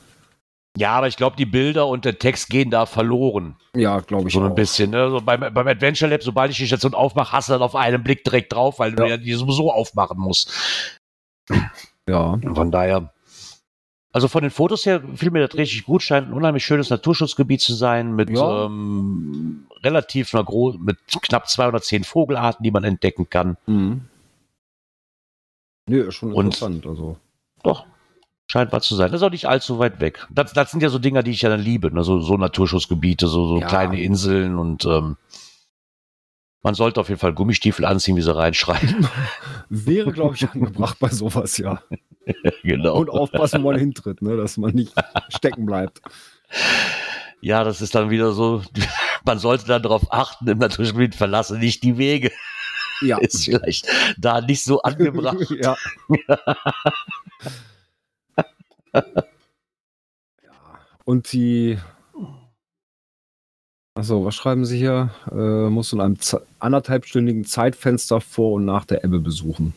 ja, 0.78 0.92
aber 0.92 1.08
ich 1.08 1.16
glaube, 1.16 1.36
die 1.36 1.46
Bilder 1.46 1.86
und 1.86 2.04
der 2.04 2.18
Text 2.18 2.48
gehen 2.50 2.70
da 2.70 2.84
verloren. 2.86 3.56
Ja, 3.74 4.00
glaube 4.00 4.28
ich 4.28 4.34
So 4.34 4.40
ein 4.40 4.52
auch. 4.52 4.54
bisschen. 4.54 4.90
Ne? 4.90 5.10
So 5.10 5.20
beim, 5.20 5.40
beim 5.40 5.68
Adventure 5.68 6.10
Lab, 6.10 6.22
sobald 6.22 6.50
ich 6.50 6.56
die 6.58 6.66
Station 6.66 6.94
aufmache, 6.94 7.32
hast 7.32 7.48
du 7.48 7.52
dann 7.54 7.62
auf 7.62 7.74
einen 7.74 8.02
Blick 8.02 8.24
direkt 8.24 8.52
drauf, 8.54 8.78
weil 8.78 8.92
du 8.92 9.02
Ja. 9.02 9.08
ja 9.10 9.16
die 9.18 9.32
sowieso 9.34 9.70
aufmachen 9.72 10.18
musst. 10.18 10.50
Ja. 12.08 12.38
Von 12.54 12.70
daher. 12.70 13.12
Also 14.16 14.28
von 14.28 14.40
den 14.40 14.50
Fotos 14.50 14.86
her 14.86 15.02
fiel 15.14 15.30
mir 15.30 15.46
das 15.46 15.58
richtig 15.58 15.84
gut. 15.84 16.00
Scheint 16.02 16.28
ein 16.28 16.32
unheimlich 16.32 16.64
schönes 16.64 16.88
Naturschutzgebiet 16.88 17.60
zu 17.60 17.74
sein 17.74 18.14
mit 18.14 18.30
Ja. 18.30 18.64
ähm, 18.64 19.66
relativ 19.84 20.34
einer 20.34 20.42
gro 20.42 20.74
mit 20.80 20.96
knapp 21.20 21.50
210 21.50 22.02
Vogelarten, 22.02 22.64
die 22.64 22.70
man 22.70 22.82
entdecken 22.82 23.28
kann. 23.28 23.58
Mhm. 23.66 24.06
Nö, 25.86 26.08
ist 26.08 26.14
schon 26.14 26.32
Und- 26.32 26.46
interessant. 26.46 26.86
Also. 26.86 27.18
Doch. 27.62 27.84
Scheint 28.50 28.72
was 28.72 28.86
zu 28.86 28.94
sein. 28.94 29.12
Das 29.12 29.20
ist 29.20 29.26
auch 29.26 29.30
nicht 29.30 29.44
allzu 29.48 29.78
weit 29.78 30.00
weg. 30.00 30.26
Das, 30.30 30.54
das 30.54 30.70
sind 30.70 30.82
ja 30.82 30.88
so 30.88 30.98
Dinger, 30.98 31.22
die 31.22 31.32
ich 31.32 31.42
ja 31.42 31.50
dann 31.50 31.60
liebe. 31.60 31.92
Ne? 31.92 32.02
So, 32.02 32.20
so 32.20 32.38
Naturschutzgebiete, 32.38 33.26
so, 33.26 33.46
so 33.48 33.58
Ja. 33.60 33.66
kleine 33.66 34.00
Inseln 34.00 34.56
und 34.56 34.86
ähm, 34.86 35.18
man 36.66 36.74
sollte 36.74 37.00
auf 37.00 37.08
jeden 37.08 37.20
Fall 37.20 37.32
Gummistiefel 37.32 37.84
anziehen, 37.84 38.16
wie 38.16 38.22
sie 38.22 38.34
reinschreiben. 38.34 39.06
Wäre, 39.68 40.10
glaube 40.10 40.34
ich, 40.34 40.50
angebracht 40.50 40.98
bei 40.98 41.08
sowas, 41.10 41.58
ja. 41.58 41.80
genau. 42.64 42.96
Und 42.96 43.08
aufpassen, 43.08 43.62
wo 43.62 43.70
man 43.70 43.78
hintritt, 43.78 44.20
ne? 44.20 44.36
dass 44.36 44.56
man 44.56 44.74
nicht 44.74 44.92
stecken 45.28 45.64
bleibt. 45.64 46.00
Ja, 47.40 47.62
das 47.62 47.80
ist 47.82 47.94
dann 47.94 48.10
wieder 48.10 48.32
so, 48.32 48.64
man 49.24 49.38
sollte 49.38 49.64
dann 49.66 49.80
darauf 49.80 50.12
achten, 50.12 50.48
im 50.48 50.58
Naturschutzgebiet 50.58 51.14
verlasse 51.14 51.56
nicht 51.56 51.84
die 51.84 51.98
Wege. 51.98 52.32
Ja. 53.00 53.18
Ist 53.18 53.44
vielleicht 53.44 53.86
da 54.18 54.40
nicht 54.40 54.64
so 54.64 54.82
angebracht. 54.82 55.48
ja. 55.60 55.76
ja. 56.26 56.38
Und 61.04 61.32
die. 61.32 61.78
Achso, 63.96 64.26
was 64.26 64.34
schreiben 64.34 64.66
Sie 64.66 64.76
hier? 64.76 65.08
Äh, 65.32 65.70
musst 65.70 65.90
du 65.90 65.96
in 65.96 66.02
einem 66.02 66.18
anderthalbstündigen 66.58 67.46
Zeitfenster 67.46 68.20
vor 68.20 68.52
und 68.52 68.66
nach 68.66 68.84
der 68.84 69.04
Ebbe 69.04 69.20
besuchen. 69.20 69.72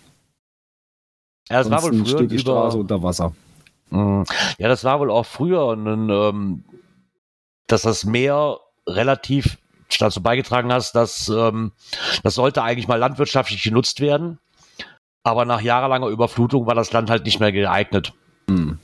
Ja, 1.49 1.59
das 1.59 1.71
war 1.71 1.81
wohl 1.83 1.93
früher 1.93 2.05
steht 2.05 2.31
die 2.31 2.35
über, 2.35 2.41
Straße 2.41 2.77
unter 2.77 3.01
Wasser. 3.01 3.33
Mm, 3.91 4.23
Ja, 4.57 4.67
das 4.67 4.83
war 4.83 4.99
wohl 4.99 5.09
auch 5.09 5.25
früher, 5.25 5.71
ein, 5.71 6.09
ähm, 6.09 6.63
dass 7.67 7.83
das 7.83 8.03
Meer 8.03 8.59
relativ 8.85 9.57
dazu 9.99 10.21
beigetragen 10.21 10.71
hast, 10.73 10.95
dass 10.95 11.29
ähm, 11.29 11.71
das 12.21 12.35
sollte 12.35 12.61
eigentlich 12.61 12.89
mal 12.89 12.99
landwirtschaftlich 12.99 13.63
genutzt 13.63 14.01
werden. 14.01 14.37
Aber 15.23 15.45
nach 15.45 15.61
jahrelanger 15.61 16.07
Überflutung 16.07 16.65
war 16.65 16.75
das 16.75 16.91
Land 16.91 17.09
halt 17.09 17.23
nicht 17.25 17.39
mehr 17.39 17.53
geeignet. 17.53 18.13
Hm. 18.49 18.79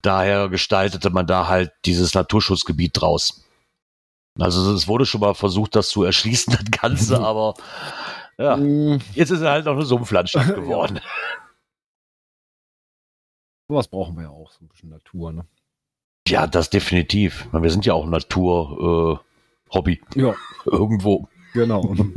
Daher 0.00 0.48
gestaltete 0.48 1.10
man 1.10 1.26
da 1.26 1.48
halt 1.48 1.72
dieses 1.84 2.14
Naturschutzgebiet 2.14 2.92
draus. 2.94 3.44
Also 4.38 4.72
es 4.72 4.86
wurde 4.88 5.04
schon 5.06 5.20
mal 5.20 5.34
versucht, 5.34 5.74
das 5.74 5.88
zu 5.88 6.04
erschließen, 6.04 6.52
das 6.70 6.80
Ganze, 6.80 7.18
aber 7.20 7.54
ja, 8.38 8.56
Hm, 8.56 9.00
jetzt 9.14 9.30
ist 9.30 9.40
es 9.40 9.46
halt 9.46 9.64
noch 9.66 9.72
eine 9.74 9.84
Sumpflandschaft 9.84 10.48
Ja. 10.48 10.54
geworden. 10.54 11.00
Sowas 13.68 13.88
brauchen 13.88 14.16
wir 14.16 14.24
ja 14.24 14.30
auch, 14.30 14.50
so 14.50 14.64
ein 14.64 14.68
bisschen 14.68 14.88
Natur, 14.90 15.32
ne? 15.32 15.44
Ja, 16.26 16.46
das 16.46 16.70
definitiv. 16.70 17.48
Wir 17.52 17.70
sind 17.70 17.84
ja 17.86 17.94
auch 17.94 18.06
Natur-Hobby. 18.06 20.00
Ja, 20.14 20.34
Irgendwo. 20.66 21.28
genau. 21.54 21.80
Und 21.80 22.14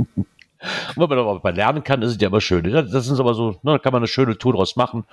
wenn 0.95 1.09
man 1.09 1.17
aber 1.17 1.39
bei 1.39 1.51
lernen 1.51 1.83
kann, 1.83 2.01
ist 2.01 2.11
es 2.11 2.21
ja 2.21 2.27
immer 2.27 2.41
schön. 2.41 2.63
Das 2.71 2.91
das 2.91 3.07
ist 3.07 3.19
aber 3.19 3.33
so, 3.33 3.51
ne, 3.63 3.71
da 3.73 3.77
kann 3.79 3.93
man 3.93 4.01
eine 4.01 4.07
schöne 4.07 4.37
Tour 4.37 4.53
draus 4.53 4.75
machen. 4.75 5.05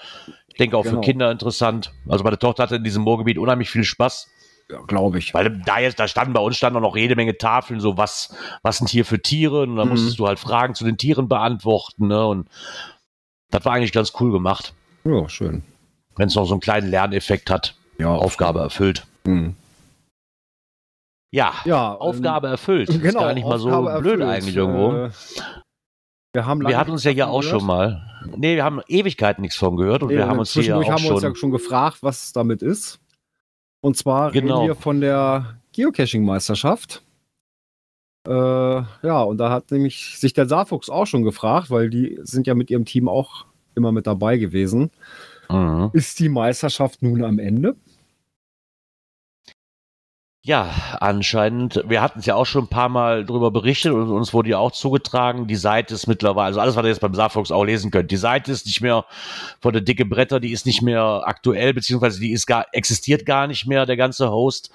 Ich 0.48 0.54
denke 0.56 0.76
auch 0.76 0.82
Genau. 0.82 0.96
für 0.96 1.00
Kinder 1.00 1.30
interessant. 1.30 1.92
Also 2.08 2.22
meine 2.24 2.38
Tochter 2.38 2.64
hatte 2.64 2.76
in 2.76 2.84
diesem 2.84 3.02
Moorgebiet 3.02 3.38
unheimlich 3.38 3.70
viel 3.70 3.84
Spaß. 3.84 4.28
Ja, 4.70 4.80
glaube 4.86 5.18
ich. 5.18 5.32
Weil 5.34 5.50
da 5.64 5.78
jetzt, 5.78 5.98
da 5.98 6.06
standen 6.08 6.32
bei 6.34 6.40
uns 6.40 6.56
standen 6.56 6.80
noch 6.82 6.96
jede 6.96 7.16
Menge 7.16 7.36
Tafeln, 7.38 7.80
so 7.80 7.96
was, 7.96 8.34
was 8.62 8.78
sind 8.78 8.88
hier 8.90 9.04
für 9.04 9.20
Tiere? 9.20 9.62
Und 9.62 9.76
dann 9.76 9.86
Mhm. 9.88 9.92
musstest 9.94 10.18
du 10.18 10.26
halt 10.26 10.38
Fragen 10.38 10.74
zu 10.74 10.84
den 10.84 10.98
Tieren 10.98 11.28
beantworten, 11.28 12.08
ne? 12.08 12.26
Und 12.26 12.48
das 13.50 13.64
war 13.64 13.72
eigentlich 13.74 13.92
ganz 13.92 14.12
cool 14.20 14.30
gemacht. 14.32 14.74
Ja, 15.04 15.28
schön. 15.28 15.62
Wenn 16.16 16.28
es 16.28 16.34
noch 16.34 16.44
so 16.46 16.54
einen 16.54 16.60
kleinen 16.60 16.90
Lerneffekt 16.90 17.50
hat, 17.50 17.74
Ja, 17.98 18.08
Aufgabe 18.10 18.60
erfüllt. 18.60 19.06
Mhm. 19.24 19.54
Ja, 21.30 21.52
Ja, 21.64 21.94
Aufgabe 21.94 22.48
erfüllt. 22.48 22.88
ähm, 22.90 23.02
ist 23.02 23.14
gar 23.14 23.34
nicht 23.34 23.46
mal 23.46 23.58
so 23.58 23.68
Aufgabe 23.70 24.00
blöd 24.00 24.20
erfüllt. 24.20 24.30
eigentlich 24.44 24.56
irgendwo. 24.56 24.92
Äh, 24.94 25.10
wir 26.34 26.46
haben 26.46 26.60
wir 26.66 26.76
hatten 26.76 26.90
uns 26.92 27.04
ja 27.04 27.10
hier 27.10 27.28
auch 27.28 27.40
gehört. 27.40 27.58
schon 27.60 27.66
mal. 27.66 28.02
Nee, 28.36 28.56
wir 28.56 28.64
haben 28.64 28.80
Ewigkeiten 28.86 29.42
nichts 29.42 29.56
von 29.56 29.76
gehört 29.76 30.02
und 30.02 30.08
Nee, 30.10 30.16
wir 30.16 30.28
haben 30.28 30.38
uns 30.38 30.52
hier 30.52 30.76
auch 30.76 30.80
haben 30.90 31.02
wir 31.02 31.10
uns 31.12 31.20
schon. 31.22 31.30
ja 31.30 31.34
schon 31.34 31.50
gefragt, 31.50 31.98
was 32.02 32.32
damit 32.32 32.62
ist. 32.62 32.98
Und 33.80 33.96
zwar 33.96 34.30
Genau. 34.32 34.60
reden 34.60 34.68
wir 34.68 34.74
von 34.74 35.00
der 35.00 35.58
Geocaching-Meisterschaft. 35.72 37.02
Äh, 38.26 38.30
ja, 38.32 39.22
und 39.22 39.38
da 39.38 39.50
hat 39.50 39.70
nämlich 39.70 40.18
sich 40.18 40.32
der 40.34 40.46
Saarfuchs 40.48 40.90
auch 40.90 41.06
schon 41.06 41.22
gefragt, 41.22 41.70
weil 41.70 41.88
die 41.88 42.18
sind 42.22 42.46
ja 42.46 42.54
mit 42.54 42.70
ihrem 42.70 42.84
Team 42.84 43.08
auch 43.08 43.46
immer 43.74 43.92
mit 43.92 44.06
dabei 44.06 44.36
gewesen. 44.36 44.90
Mhm. 45.48 45.90
Ist 45.92 46.18
die 46.18 46.28
Meisterschaft 46.28 47.02
nun 47.02 47.24
am 47.24 47.38
Ende? 47.38 47.76
Ja, 50.48 50.70
anscheinend. 51.00 51.84
Wir 51.86 52.00
hatten 52.00 52.20
es 52.20 52.24
ja 52.24 52.34
auch 52.34 52.46
schon 52.46 52.64
ein 52.64 52.68
paar 52.68 52.88
Mal 52.88 53.26
drüber 53.26 53.50
berichtet 53.50 53.92
und 53.92 54.08
uns 54.08 54.32
wurde 54.32 54.48
ja 54.48 54.56
auch 54.56 54.72
zugetragen. 54.72 55.46
Die 55.46 55.56
Seite 55.56 55.92
ist 55.92 56.06
mittlerweile, 56.06 56.46
also 56.46 56.60
alles, 56.60 56.74
was 56.74 56.84
ihr 56.84 56.88
jetzt 56.88 57.02
beim 57.02 57.12
Saarfox 57.12 57.50
auch 57.50 57.64
lesen 57.64 57.90
könnt. 57.90 58.10
Die 58.10 58.16
Seite 58.16 58.50
ist 58.50 58.64
nicht 58.64 58.80
mehr 58.80 59.04
von 59.60 59.74
der 59.74 59.82
dicke 59.82 60.06
Bretter, 60.06 60.40
die 60.40 60.52
ist 60.52 60.64
nicht 60.64 60.80
mehr 60.80 61.20
aktuell, 61.26 61.74
beziehungsweise 61.74 62.18
die 62.18 62.32
ist 62.32 62.46
gar, 62.46 62.64
existiert 62.72 63.26
gar 63.26 63.46
nicht 63.46 63.66
mehr, 63.66 63.84
der 63.84 63.98
ganze 63.98 64.30
Host. 64.30 64.70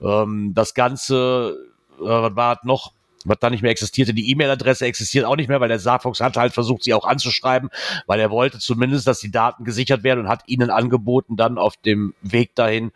Ähm, 0.00 0.54
das 0.56 0.74
Ganze, 0.74 1.56
äh, 2.00 2.04
was 2.04 2.34
war 2.34 2.58
noch? 2.64 2.90
Was 3.24 3.38
da 3.40 3.50
nicht 3.50 3.62
mehr 3.62 3.70
existierte, 3.70 4.14
die 4.14 4.30
E-Mail-Adresse 4.30 4.86
existiert 4.86 5.24
auch 5.24 5.36
nicht 5.36 5.48
mehr, 5.48 5.60
weil 5.60 5.68
der 5.68 5.78
Saarfox 5.78 6.20
hat 6.20 6.36
halt 6.36 6.52
versucht, 6.52 6.84
sie 6.84 6.94
auch 6.94 7.04
anzuschreiben, 7.04 7.70
weil 8.06 8.20
er 8.20 8.30
wollte 8.30 8.58
zumindest, 8.58 9.06
dass 9.06 9.20
die 9.20 9.30
Daten 9.30 9.64
gesichert 9.64 10.02
werden 10.02 10.20
und 10.20 10.28
hat 10.28 10.42
ihnen 10.46 10.70
angeboten, 10.70 11.36
dann 11.36 11.58
auf 11.58 11.76
dem 11.76 12.14
Weg 12.22 12.54
dahin 12.54 12.92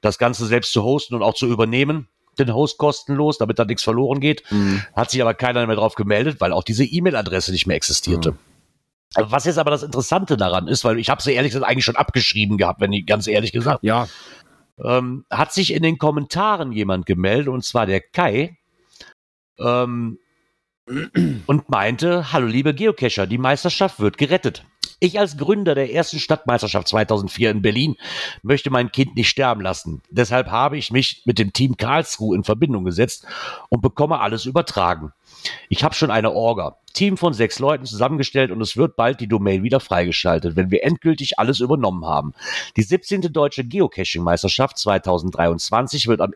das 0.00 0.18
Ganze 0.18 0.46
selbst 0.46 0.72
zu 0.72 0.82
hosten 0.82 1.14
und 1.14 1.22
auch 1.22 1.34
zu 1.34 1.46
übernehmen, 1.46 2.08
den 2.38 2.52
Host 2.52 2.78
kostenlos, 2.78 3.38
damit 3.38 3.58
da 3.58 3.64
nichts 3.64 3.82
verloren 3.82 4.20
geht. 4.20 4.42
Hat 4.94 5.10
sich 5.10 5.22
aber 5.22 5.34
keiner 5.34 5.66
mehr 5.66 5.76
drauf 5.76 5.94
gemeldet, 5.94 6.40
weil 6.40 6.52
auch 6.52 6.62
diese 6.62 6.84
E-Mail-Adresse 6.84 7.50
nicht 7.52 7.66
mehr 7.66 7.76
existierte. 7.76 8.36
Was 9.14 9.46
jetzt 9.46 9.58
aber 9.58 9.70
das 9.70 9.82
Interessante 9.82 10.36
daran 10.36 10.68
ist, 10.68 10.84
weil 10.84 10.98
ich 10.98 11.08
habe 11.08 11.22
sie 11.22 11.32
ehrlich 11.32 11.52
gesagt 11.52 11.70
eigentlich 11.70 11.84
schon 11.84 11.96
abgeschrieben 11.96 12.58
gehabt, 12.58 12.80
wenn 12.80 12.92
ich 12.92 13.06
ganz 13.06 13.26
ehrlich 13.26 13.52
gesagt, 13.52 13.82
Ja, 13.82 14.08
ähm, 14.84 15.24
hat 15.30 15.52
sich 15.52 15.72
in 15.72 15.82
den 15.82 15.96
Kommentaren 15.96 16.72
jemand 16.72 17.06
gemeldet, 17.06 17.48
und 17.48 17.64
zwar 17.64 17.86
der 17.86 18.00
Kai, 18.00 18.58
ähm, 19.58 20.18
und 21.46 21.68
meinte, 21.68 22.32
hallo 22.32 22.46
liebe 22.46 22.74
Geocacher, 22.74 23.26
die 23.26 23.38
Meisterschaft 23.38 23.98
wird 23.98 24.18
gerettet. 24.18 24.64
Ich 24.98 25.18
als 25.18 25.36
Gründer 25.36 25.74
der 25.74 25.92
ersten 25.92 26.18
Stadtmeisterschaft 26.18 26.88
2004 26.88 27.50
in 27.50 27.60
Berlin 27.60 27.96
möchte 28.42 28.70
mein 28.70 28.90
Kind 28.92 29.14
nicht 29.14 29.28
sterben 29.28 29.60
lassen. 29.60 30.00
Deshalb 30.10 30.50
habe 30.50 30.78
ich 30.78 30.90
mich 30.90 31.22
mit 31.26 31.38
dem 31.38 31.52
Team 31.52 31.76
Karlsruhe 31.76 32.34
in 32.34 32.44
Verbindung 32.44 32.84
gesetzt 32.84 33.26
und 33.68 33.82
bekomme 33.82 34.20
alles 34.20 34.46
übertragen. 34.46 35.12
Ich 35.68 35.84
habe 35.84 35.94
schon 35.94 36.10
eine 36.10 36.32
Orga, 36.32 36.78
Team 36.94 37.18
von 37.18 37.34
sechs 37.34 37.58
Leuten 37.58 37.84
zusammengestellt 37.84 38.50
und 38.50 38.62
es 38.62 38.78
wird 38.78 38.96
bald 38.96 39.20
die 39.20 39.28
Domain 39.28 39.62
wieder 39.62 39.80
freigeschaltet, 39.80 40.56
wenn 40.56 40.70
wir 40.70 40.82
endgültig 40.82 41.38
alles 41.38 41.60
übernommen 41.60 42.06
haben. 42.06 42.32
Die 42.76 42.82
17. 42.82 43.20
Deutsche 43.32 43.64
Geocaching-Meisterschaft 43.64 44.78
2023 44.78 46.06
wird 46.06 46.22
am 46.22 46.32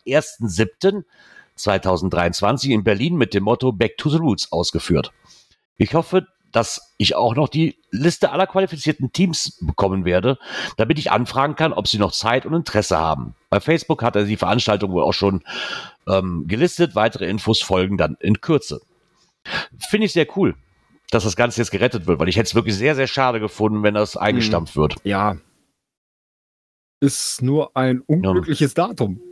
1.7.2023 1.67 2.71
in 2.71 2.85
Berlin 2.85 3.17
mit 3.17 3.35
dem 3.35 3.45
Motto 3.45 3.73
Back 3.73 3.97
to 3.99 4.11
the 4.11 4.19
Roots 4.19 4.53
ausgeführt. 4.53 5.13
Ich 5.77 5.95
hoffe, 5.95 6.27
dass 6.53 6.93
ich 6.99 7.15
auch 7.15 7.35
noch 7.35 7.49
die 7.49 7.79
Liste 7.91 8.33
aller 8.33 8.47
qualifizierten 8.47 9.13
Teams 9.13 9.59
bekommen 9.61 10.05
werde, 10.05 10.39
damit 10.77 10.99
ich 10.99 11.11
anfragen 11.11 11.55
kann, 11.55 11.73
ob 11.73 11.89
sie 11.89 11.99
noch 11.99 12.13
Zeit 12.13 12.45
und 12.45 12.55
Interesse 12.55 12.99
haben. 12.99 13.35
Bei 13.51 13.61
Facebook 13.61 14.03
hat 14.03 14.17
er 14.17 14.25
die 14.25 14.37
Veranstaltung 14.37 14.93
wohl 14.93 15.03
auch 15.03 15.13
schon 15.13 15.43
ähm, 16.09 16.47
gelistet. 16.49 16.95
Weitere 16.95 17.29
Infos 17.29 17.63
folgen 17.63 17.97
dann 17.97 18.17
in 18.21 18.41
Kürze. 18.41 18.81
Finde 19.79 20.07
ich 20.07 20.13
sehr 20.13 20.27
cool, 20.37 20.55
dass 21.11 21.25
das 21.25 21.37
Ganze 21.37 21.61
jetzt 21.61 21.71
gerettet 21.71 22.07
wird, 22.07 22.19
weil 22.19 22.29
ich 22.29 22.37
hätte 22.37 22.49
es 22.49 22.55
wirklich 22.55 22.77
sehr, 22.77 22.95
sehr 22.95 23.07
schade 23.07 23.41
gefunden, 23.41 23.83
wenn 23.83 23.95
das 23.95 24.17
eingestampft 24.17 24.77
wird. 24.77 24.97
ja. 25.05 25.37
Ist 27.03 27.41
nur 27.41 27.75
ein 27.79 28.03
unglückliches 28.03 28.75
Datum. 28.75 29.23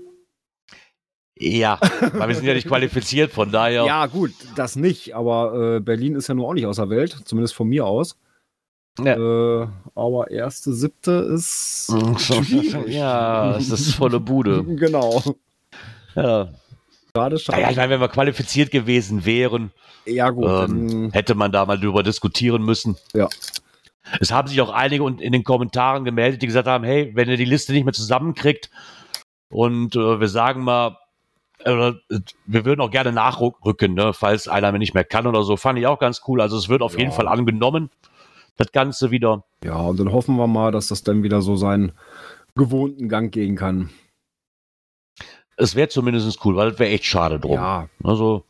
Ja, 1.40 1.78
weil 2.14 2.28
wir 2.28 2.34
sind 2.34 2.46
ja 2.46 2.54
nicht 2.54 2.66
qualifiziert, 2.68 3.32
von 3.32 3.52
daher. 3.52 3.84
Ja, 3.84 4.06
gut, 4.06 4.32
das 4.56 4.76
nicht, 4.76 5.14
aber 5.14 5.76
äh, 5.76 5.80
Berlin 5.80 6.16
ist 6.16 6.28
ja 6.28 6.34
nur 6.34 6.48
auch 6.48 6.54
nicht 6.54 6.66
aus 6.66 6.76
der 6.76 6.90
Welt, 6.90 7.16
zumindest 7.24 7.54
von 7.54 7.68
mir 7.68 7.86
aus. 7.86 8.16
Ja. 9.00 9.62
Äh, 9.62 9.68
aber 9.94 10.30
erste, 10.30 10.72
siebte 10.72 11.12
ist. 11.12 11.94
ja, 12.88 13.56
es 13.56 13.70
ist 13.70 13.94
volle 13.94 14.18
Bude. 14.20 14.64
Genau. 14.76 15.22
Ja. 16.16 16.48
Gerade 17.14 17.38
schade. 17.38 17.58
Naja, 17.60 17.70
ich 17.70 17.76
meine, 17.76 17.90
wenn 17.90 18.00
wir 18.00 18.08
qualifiziert 18.08 18.70
gewesen 18.72 19.24
wären, 19.24 19.70
Ja, 20.04 20.30
gut. 20.30 20.46
ähm, 20.46 21.10
hätte 21.12 21.34
man 21.36 21.52
da 21.52 21.64
mal 21.64 21.78
drüber 21.78 22.02
diskutieren 22.02 22.62
müssen. 22.64 22.96
Ja. 23.14 23.28
Es 24.20 24.32
haben 24.32 24.48
sich 24.48 24.60
auch 24.60 24.70
einige 24.70 25.06
in 25.06 25.32
den 25.32 25.44
Kommentaren 25.44 26.04
gemeldet, 26.04 26.42
die 26.42 26.46
gesagt 26.46 26.66
haben, 26.66 26.82
hey, 26.84 27.12
wenn 27.14 27.28
ihr 27.28 27.36
die 27.36 27.44
Liste 27.44 27.72
nicht 27.72 27.84
mehr 27.84 27.92
zusammenkriegt 27.92 28.70
und 29.48 29.94
äh, 29.94 30.18
wir 30.20 30.28
sagen 30.28 30.62
mal, 30.64 30.96
wir 31.64 32.64
würden 32.64 32.80
auch 32.80 32.90
gerne 32.90 33.12
nachrücken, 33.12 33.94
ne, 33.94 34.12
falls 34.12 34.48
einer 34.48 34.72
nicht 34.72 34.94
mehr 34.94 35.04
kann 35.04 35.26
oder 35.26 35.42
so, 35.42 35.56
fand 35.56 35.78
ich 35.78 35.86
auch 35.86 35.98
ganz 35.98 36.22
cool. 36.28 36.40
Also 36.40 36.56
es 36.56 36.68
wird 36.68 36.82
auf 36.82 36.92
Ja. 36.94 37.00
jeden 37.00 37.12
Fall 37.12 37.28
angenommen, 37.28 37.90
das 38.56 38.72
Ganze 38.72 39.10
wieder. 39.10 39.44
ja, 39.64 39.76
und 39.76 39.98
dann 40.00 40.12
hoffen 40.12 40.36
wir 40.36 40.46
mal, 40.46 40.72
dass 40.72 40.88
das 40.88 41.02
dann 41.02 41.22
wieder 41.22 41.42
so 41.42 41.56
seinen 41.56 41.92
gewohnten 42.54 43.08
Gang 43.08 43.32
gehen 43.32 43.56
kann. 43.56 43.90
Es 45.56 45.74
wäre 45.74 45.88
zumindest 45.88 46.44
cool, 46.44 46.54
weil 46.56 46.70
das 46.70 46.78
wäre 46.78 46.90
echt 46.90 47.04
schade 47.04 47.40
drum. 47.40 47.54
Ja, 47.54 47.88
Also 48.04 48.44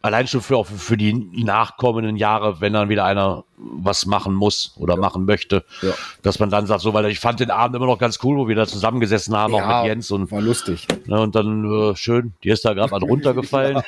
allein 0.00 0.28
schon 0.28 0.40
für, 0.40 0.56
auch 0.56 0.66
für 0.66 0.96
die 0.96 1.12
nachkommenden 1.12 2.16
Jahre, 2.16 2.60
wenn 2.60 2.72
dann 2.72 2.88
wieder 2.88 3.04
einer 3.04 3.44
was 3.56 4.06
machen 4.06 4.32
muss 4.34 4.74
oder 4.76 4.96
machen 4.96 5.24
möchte, 5.24 5.64
Ja. 5.82 5.92
dass 6.22 6.38
man 6.38 6.50
dann 6.50 6.66
sagt, 6.66 6.82
so, 6.82 6.94
weil 6.94 7.06
ich 7.06 7.18
fand 7.18 7.40
den 7.40 7.50
Abend 7.50 7.74
immer 7.76 7.86
noch 7.86 7.98
ganz 7.98 8.18
cool, 8.22 8.36
wo 8.36 8.46
wir 8.48 8.54
da 8.54 8.66
zusammengesessen 8.66 9.36
haben, 9.36 9.54
auch 9.54 9.58
Ja. 9.58 9.78
mit 9.82 9.88
Jens 9.88 10.10
und, 10.12 10.30
war 10.30 10.40
lustig. 10.40 10.86
ne, 11.06 11.20
und 11.20 11.34
dann 11.34 11.64
äh, 11.64 11.96
schön, 11.96 12.34
die 12.44 12.50
ist 12.50 12.64
da 12.64 12.74
gerade 12.74 12.90
mal 12.92 13.02
runtergefallen. 13.02 13.82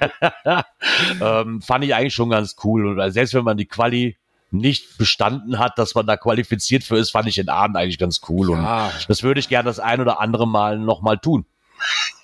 ähm, 1.20 1.62
fand 1.62 1.84
ich 1.84 1.94
eigentlich 1.94 2.14
schon 2.14 2.30
ganz 2.30 2.56
cool. 2.64 2.86
Und 2.86 3.00
also 3.00 3.14
selbst 3.14 3.34
wenn 3.34 3.44
man 3.44 3.56
die 3.56 3.66
Quali 3.66 4.16
nicht 4.52 4.98
bestanden 4.98 5.58
hat, 5.58 5.78
dass 5.78 5.94
man 5.94 6.06
da 6.06 6.16
qualifiziert 6.16 6.82
für 6.82 6.96
ist, 6.96 7.10
fand 7.10 7.28
ich 7.28 7.36
den 7.36 7.48
Abend 7.48 7.76
eigentlich 7.76 7.98
ganz 7.98 8.20
cool. 8.28 8.50
Und 8.50 8.62
Ja, 8.62 8.90
das 9.08 9.22
würde 9.22 9.38
ich 9.40 9.48
gerne 9.48 9.64
das 9.68 9.78
ein 9.78 10.00
oder 10.00 10.20
andere 10.20 10.46
Mal 10.46 10.78
nochmal 10.78 11.18
tun. 11.18 11.44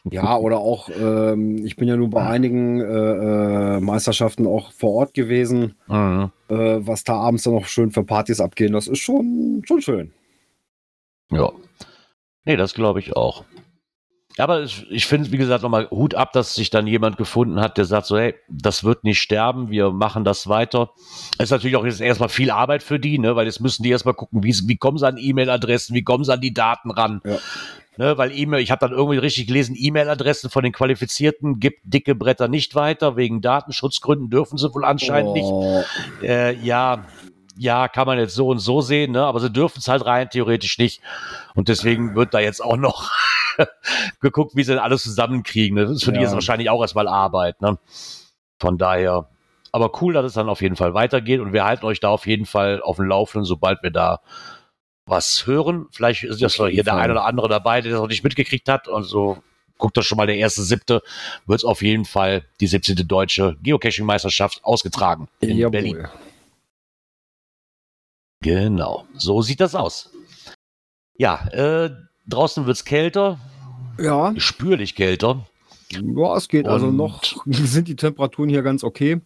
Ja, 0.05 0.37
oder 0.37 0.59
auch, 0.59 0.89
ähm, 0.91 1.65
ich 1.65 1.77
bin 1.77 1.89
ja 1.89 1.97
nur 1.97 2.11
bei 2.11 2.25
einigen 2.27 2.81
äh, 2.81 2.85
äh, 3.77 3.81
Meisterschaften 3.81 4.47
auch 4.47 4.73
vor 4.73 4.93
Ort 4.95 5.15
gewesen, 5.15 5.75
Mhm. 5.89 6.31
äh, 6.49 6.55
was 6.87 7.05
da 7.05 7.15
abends 7.15 7.45
dann 7.45 7.55
noch 7.55 7.67
schön 7.67 7.91
für 7.91 8.05
Partys 8.05 8.41
abgehen, 8.41 8.73
das 8.73 8.87
ist 8.87 9.01
schon, 9.01 9.63
schon 9.67 9.81
schön. 9.83 10.13
Ja. 11.31 11.51
Nee, 12.45 12.57
das 12.57 12.75
glaube 12.75 13.01
ich 13.01 13.17
auch. 13.17 13.45
Aber 14.39 14.63
ich, 14.63 14.87
ich 14.91 15.07
finde, 15.07 15.33
wie 15.33 15.39
gesagt, 15.39 15.63
nochmal 15.63 15.89
Hut 15.91 16.15
ab, 16.15 16.33
dass 16.33 16.55
sich 16.55 16.69
dann 16.69 16.87
jemand 16.87 17.17
gefunden 17.17 17.59
hat, 17.59 17.79
der 17.79 17.87
sagt 17.87 18.07
so, 18.07 18.19
hey, 18.19 18.35
das 18.51 18.85
wird 18.85 19.03
nicht 19.03 19.21
sterben, 19.21 19.71
wir 19.71 19.91
machen 19.93 20.25
das 20.25 20.47
weiter. 20.47 20.91
Ist 21.39 21.51
natürlich 21.51 21.77
auch 21.77 21.87
jetzt 21.87 22.03
erstmal 22.03 22.29
viel 22.29 22.51
Arbeit 22.51 22.83
für 22.83 23.01
die, 23.01 23.19
ne, 23.19 23.35
weil 23.35 23.47
jetzt 23.47 23.61
müssen 23.61 23.83
die 23.83 23.89
erstmal 23.91 24.13
gucken, 24.15 24.45
wie, 24.45 24.55
wie 24.67 24.77
kommen 24.77 24.99
sie 24.99 25.07
an 25.07 25.17
E-Mail-Adressen, 25.17 25.95
wie 25.95 26.05
kommen 26.05 26.23
sie 26.25 26.35
an 26.35 26.43
die 26.43 26.53
Daten 26.53 26.91
ran. 26.91 27.23
Ja. 27.25 27.39
Ne, 27.99 28.19
weil 28.19 28.31
E-Mail, 28.37 28.61
ich 28.61 28.71
habe 28.71 28.81
dann 28.87 28.97
irgendwie 28.97 29.17
richtig 29.19 29.47
gelesen, 29.47 29.75
E-Mail-Adressen 29.79 30.51
von 30.51 30.63
den 30.63 30.73
Qualifizierten 30.73 31.61
gibt 31.61 31.81
dicke 31.85 32.15
Bretter 32.15 32.47
nicht 32.49 32.75
weiter, 32.75 33.17
wegen 33.17 33.41
Datenschutzgründen 33.41 34.29
dürfen 34.29 34.59
sie 34.59 34.73
wohl 34.75 34.85
anscheinend 34.85 35.33
nicht. 35.33 35.51
Oh, 35.51 35.83
Äh, 36.23 36.55
ja, 36.57 37.07
ja, 37.59 37.89
kann 37.89 38.07
man 38.07 38.19
jetzt 38.19 38.35
so 38.35 38.49
und 38.49 38.59
so 38.59 38.83
sehen, 38.83 39.13
ne? 39.13 39.25
aber 39.25 39.41
sie 39.41 39.51
dürfen 39.51 39.79
es 39.79 39.89
halt 39.89 40.05
rein 40.05 40.29
theoretisch 40.29 40.77
nicht. 40.79 41.01
Und 41.55 41.69
deswegen 41.69 42.15
wird 42.15 42.35
da 42.35 42.39
jetzt 42.41 42.63
auch 42.63 42.77
noch 42.77 43.11
geguckt, 44.21 44.55
wie 44.57 44.63
sie 44.63 44.73
denn 44.73 44.79
alles 44.79 45.03
zusammenkriegen. 45.03 45.77
Das 45.79 45.91
ist 45.91 46.05
für 46.05 46.13
die 46.13 46.19
Ja. 46.19 46.25
jetzt 46.25 46.35
wahrscheinlich 46.35 46.69
auch 46.69 46.83
erstmal 46.83 47.09
Arbeit. 47.09 47.63
Ne? 47.63 47.79
Von 48.61 48.77
daher, 48.77 49.29
aber 49.73 49.91
cool, 50.03 50.13
dass 50.13 50.27
es 50.27 50.35
dann 50.35 50.51
auf 50.51 50.61
jeden 50.61 50.77
Fall 50.77 50.93
weitergeht 50.93 51.41
und 51.41 51.55
wir 51.55 51.65
halten 51.65 51.87
euch 51.87 52.01
da 52.01 52.09
auf 52.11 52.27
jeden 52.27 52.45
Fall 52.45 52.83
auf 52.83 52.97
dem 52.97 53.07
Laufenden, 53.07 53.47
sobald 53.47 53.83
wir 53.83 53.91
da 53.91 54.21
was 55.07 55.47
hören. 55.47 55.87
Vielleicht 55.93 56.25
ist 56.25 56.43
das 56.43 56.55
hier 56.55 56.83
der 56.85 56.97
eine 56.97 57.13
oder 57.13 57.25
andere 57.25 57.49
dabei, 57.49 57.81
der 57.81 57.93
das 57.93 58.01
noch 58.01 58.09
nicht 58.09 58.25
mitgekriegt 58.25 58.69
hat. 58.69 58.89
Und 58.89 59.05
so 59.05 59.39
guckt 59.79 59.97
das 59.97 60.05
schon 60.07 60.17
mal 60.17 60.27
der 60.27 60.37
erste 60.37 60.63
siebte, 60.63 61.03
wird 61.47 61.61
es 61.61 61.65
auf 61.65 61.83
jeden 61.83 62.05
Fall 62.05 62.45
die 62.61 62.67
17. 62.67 63.07
deutsche 63.07 63.57
Geocaching-Meisterschaft 63.63 64.65
ausgetragen 64.65 65.29
in 65.41 65.57
Jawohl. 65.57 65.71
Berlin. 65.71 66.09
Genau, 68.43 69.07
so 69.15 69.43
sieht 69.43 69.61
das 69.61 69.75
aus. 69.75 70.11
Ja, 71.17 71.47
äh, 71.49 71.91
draußen 72.29 72.67
wird's 72.67 72.85
kälter, 72.85 73.39
Ja, 73.99 74.35
spürlich 74.39 74.95
kälter. 74.95 75.47
ja, 75.91 76.37
es 76.37 76.49
geht. 76.49 76.67
Also 76.67 76.89
Und- 76.89 76.97
noch 76.97 77.23
sind 77.47 77.89
die 77.89 77.97
Temperaturen 77.97 78.49
hier 78.51 78.63
ganz 78.63 78.85
okay. 78.85 79.21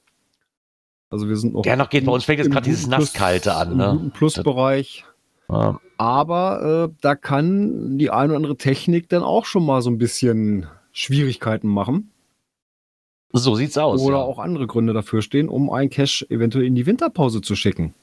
Also 1.10 1.28
wir 1.28 1.36
sind 1.36 1.54
noch. 1.54 1.64
Ja, 1.66 1.74
noch 1.74 1.90
geht. 1.90 2.06
Bei 2.06 2.12
uns 2.12 2.24
fängt 2.24 2.38
jetzt 2.38 2.46
im 2.46 2.52
gerade 2.52 2.66
dieses 2.68 2.86
Nasskalte 2.86 3.54
an, 3.54 3.72
Im 3.72 3.76
ne? 3.78 3.88
guten 3.92 4.10
Plusbereich. 4.12 5.04
Ja. 5.50 5.80
Aber 5.98 6.88
äh, 6.90 6.94
da 7.00 7.14
kann 7.14 7.98
die 7.98 8.10
eine 8.10 8.28
oder 8.28 8.36
andere 8.36 8.56
Technik 8.56 9.08
dann 9.08 9.22
auch 9.22 9.44
schon 9.44 9.66
mal 9.66 9.82
so 9.82 9.90
ein 9.90 9.98
bisschen 9.98 10.66
Schwierigkeiten 10.92 11.68
machen. 11.68 12.10
So 13.32 13.54
sieht's 13.54 13.78
aus. 13.78 14.02
oder 14.02 14.18
ja. 14.18 14.22
auch 14.22 14.38
andere 14.38 14.66
Gründe 14.66 14.92
dafür 14.92 15.22
stehen, 15.22 15.48
um 15.48 15.70
ein 15.70 15.90
Cache 15.90 16.28
eventuell 16.30 16.64
in 16.64 16.74
die 16.74 16.86
Winterpause 16.86 17.42
zu 17.42 17.54
schicken. 17.54 17.94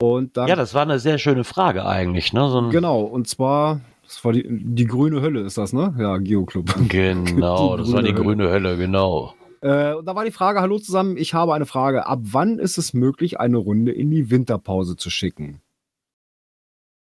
Und 0.00 0.36
da 0.36 0.46
ja, 0.46 0.56
das 0.56 0.74
war 0.74 0.82
eine 0.82 0.98
sehr 0.98 1.18
schöne 1.18 1.44
Frage 1.44 1.86
eigentlich, 1.86 2.32
ne? 2.32 2.48
So 2.48 2.68
genau, 2.68 3.00
und 3.00 3.28
zwar, 3.28 3.80
das 4.04 4.24
war 4.24 4.32
die, 4.32 4.44
die 4.48 4.86
grüne 4.86 5.20
Hölle, 5.20 5.40
ist 5.40 5.56
das, 5.56 5.72
ne? 5.72 5.94
Ja, 5.98 6.18
Geoclub. 6.18 6.74
Genau, 6.88 7.76
das 7.76 7.92
war 7.92 8.02
die 8.02 8.12
grüne 8.12 8.44
grüne 8.44 8.50
Hölle, 8.50 8.76
genau. 8.76 9.34
Äh, 9.62 9.94
und 9.94 10.04
da 10.04 10.14
war 10.14 10.24
die 10.24 10.30
Frage, 10.30 10.60
hallo 10.60 10.78
zusammen, 10.78 11.16
ich 11.16 11.32
habe 11.32 11.54
eine 11.54 11.66
Frage. 11.66 12.06
Ab 12.06 12.20
wann 12.22 12.58
ist 12.58 12.76
es 12.76 12.92
möglich, 12.92 13.40
eine 13.40 13.56
Runde 13.56 13.92
in 13.92 14.10
die 14.10 14.30
Winterpause 14.30 14.96
zu 14.96 15.10
schicken? 15.10 15.60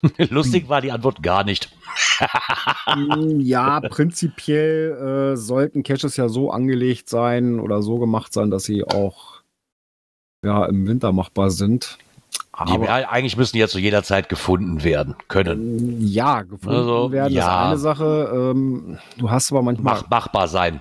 Lustig 0.30 0.68
war 0.68 0.80
die 0.80 0.92
Antwort 0.92 1.22
gar 1.22 1.44
nicht. 1.44 1.70
Mm, 2.96 3.40
ja, 3.40 3.80
prinzipiell 3.88 5.32
äh, 5.32 5.36
sollten 5.36 5.82
Caches 5.82 6.16
ja 6.16 6.28
so 6.28 6.50
angelegt 6.50 7.08
sein 7.08 7.58
oder 7.60 7.82
so 7.82 7.98
gemacht 7.98 8.32
sein, 8.32 8.50
dass 8.50 8.64
sie 8.64 8.84
auch 8.84 9.42
ja, 10.44 10.64
im 10.66 10.86
Winter 10.86 11.12
machbar 11.12 11.50
sind. 11.50 11.98
Die, 12.66 12.72
Aber 12.72 12.88
eigentlich 12.90 13.36
müssen 13.36 13.52
die 13.52 13.60
ja 13.60 13.68
zu 13.68 13.78
jeder 13.78 14.02
Zeit 14.02 14.28
gefunden 14.28 14.82
werden 14.82 15.14
können. 15.28 16.00
ja, 16.04 16.42
gefunden 16.42 16.76
Also, 16.76 17.12
werden 17.12 17.32
ja. 17.32 17.62
ist 17.62 17.66
eine 17.68 17.78
Sache. 17.78 18.30
Ähm, 18.34 18.98
du 19.16 19.30
hast 19.30 19.52
aber 19.52 19.62
manchmal. 19.62 19.94
Mach, 19.94 20.10
machbar 20.10 20.48
sein. 20.48 20.80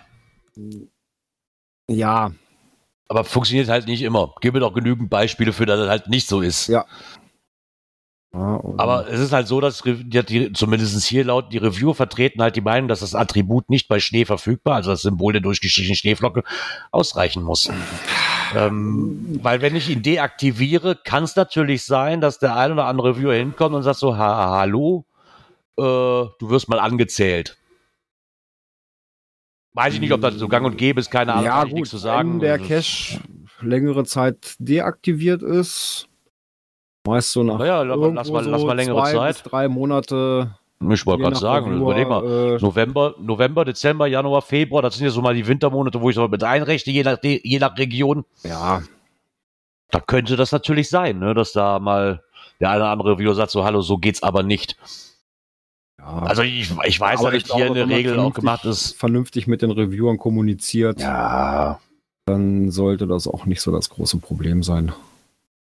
Ja, 1.89 2.31
Aber 3.07 3.23
funktioniert 3.23 3.69
halt 3.69 3.87
nicht 3.87 4.01
immer. 4.01 4.33
Gib 4.41 4.55
mir 4.55 4.59
doch 4.59 4.73
genügend 4.73 5.09
Beispiele 5.11 5.53
für, 5.53 5.67
dass 5.67 5.79
es 5.79 5.87
halt 5.87 6.09
nicht 6.09 6.27
so 6.27 6.41
ist. 6.41 6.67
Ja. 6.67 6.85
Ja 8.33 8.61
Aber 8.77 9.07
es 9.09 9.19
ist 9.19 9.31
halt 9.33 9.47
so, 9.47 9.61
dass 9.61 9.81
die, 9.83 10.03
die, 10.25 10.53
zumindest 10.53 11.03
hier 11.05 11.23
laut 11.25 11.51
die 11.53 11.57
Reviewer 11.57 11.95
vertreten 11.95 12.41
halt 12.41 12.55
die 12.55 12.61
Meinung, 12.61 12.87
dass 12.87 12.99
das 12.99 13.15
Attribut 13.15 13.69
nicht 13.69 13.87
bei 13.87 13.99
Schnee 13.99 14.25
verfügbar, 14.25 14.75
also 14.75 14.91
das 14.91 15.01
Symbol 15.01 15.33
der 15.33 15.41
durchgestrichenen 15.41 15.95
Schneeflocke, 15.95 16.43
ausreichen 16.91 17.43
muss. 17.43 17.69
ähm, 18.55 19.39
weil 19.41 19.61
wenn 19.61 19.75
ich 19.75 19.89
ihn 19.89 20.01
deaktiviere, 20.03 20.95
kann 20.95 21.23
es 21.23 21.35
natürlich 21.35 21.83
sein, 21.85 22.21
dass 22.21 22.39
der 22.39 22.55
ein 22.55 22.71
oder 22.71 22.85
andere 22.85 23.09
Reviewer 23.09 23.33
hinkommt 23.33 23.75
und 23.75 23.83
sagt 23.83 23.99
so, 23.99 24.17
ha, 24.17 24.57
hallo, 24.59 25.05
äh, 25.77 25.81
du 25.83 26.49
wirst 26.49 26.69
mal 26.69 26.79
angezählt. 26.79 27.57
Weiß 29.73 29.93
ich 29.93 29.99
nicht, 29.99 30.11
ob 30.11 30.21
das 30.21 30.33
so 30.35 30.47
gang 30.47 30.65
und 30.65 30.77
gäbe 30.77 30.99
ist, 30.99 31.11
keine 31.11 31.33
Ahnung, 31.33 31.45
ja, 31.45 31.51
kann 31.59 31.67
ich 31.67 31.71
gut, 31.73 31.75
nichts 31.81 31.89
zu 31.91 31.97
sagen. 31.97 32.33
wenn 32.33 32.39
der 32.39 32.57
Das- 32.57 32.67
Cache 32.67 33.19
längere 33.61 34.05
Zeit 34.05 34.55
deaktiviert 34.59 35.43
ist, 35.43 36.06
meist 37.07 37.31
so 37.31 37.43
nach 37.43 37.57
Naja, 37.59 37.81
lass 37.81 37.97
mal- 37.97 38.03
irgendwo 38.03 38.15
lass 38.19 38.31
mal- 38.31 38.45
lass 38.51 38.63
mal 38.63 38.73
längere 38.75 39.01
zwei 39.03 39.11
Zeit. 39.13 39.33
Bis 39.43 39.43
drei 39.51 39.67
Monate. 39.67 40.51
Ich 40.91 41.05
wollte 41.07 41.23
gerade 41.23 41.35
sagen, 41.37 41.71
Reviewer, 41.71 41.81
überleg 41.91 42.07
mal. 42.07 42.23
äh, 42.23 42.61
November, 42.61 43.15
November, 43.19 43.65
Dezember, 43.65 44.05
Januar, 44.05 44.43
Februar, 44.43 44.83
das 44.83 44.95
sind 44.95 45.05
ja 45.05 45.09
so 45.11 45.21
mal 45.23 45.33
die 45.33 45.47
Wintermonate, 45.47 45.99
wo 45.99 46.09
ich 46.11 46.15
so 46.15 46.27
mit 46.27 46.43
einrechne, 46.43 46.93
je 46.93 47.01
nach, 47.03 47.17
je 47.23 47.57
nach 47.59 47.75
Region. 47.79 48.25
ja, 48.43 48.83
Da 49.89 49.99
könnte 50.01 50.35
das 50.35 50.51
natürlich 50.51 50.89
sein, 50.89 51.17
ne, 51.17 51.33
dass 51.33 51.51
da 51.53 51.79
mal 51.79 52.21
der 52.59 52.69
eine 52.69 52.81
oder 52.81 52.89
andere 52.91 53.11
Reviewer 53.13 53.33
sagt, 53.33 53.49
so, 53.51 53.63
hallo, 53.63 53.81
so 53.81 53.97
geht's 53.97 54.21
aber 54.21 54.43
nicht. 54.43 54.75
ja. 55.99 56.05
Also 56.19 56.43
ich, 56.43 56.71
ich 56.85 56.99
weiß, 56.99 57.21
dass 57.23 57.33
ich 57.33 57.45
hier 57.45 57.67
in 57.67 57.73
glaube, 57.73 57.87
der 57.87 57.97
Regel 57.97 58.19
auch 58.19 58.33
gemacht 58.33 58.63
ist. 58.65 58.95
vernünftig 58.99 59.47
mit 59.47 59.63
den 59.63 59.71
Reviewern 59.71 60.17
kommuniziert, 60.19 61.01
Ja. 61.01 61.79
dann 62.25 62.69
sollte 62.69 63.07
das 63.07 63.27
auch 63.27 63.45
nicht 63.45 63.61
so 63.61 63.71
das 63.71 63.89
große 63.89 64.17
Problem 64.19 64.61
sein. 64.61 64.91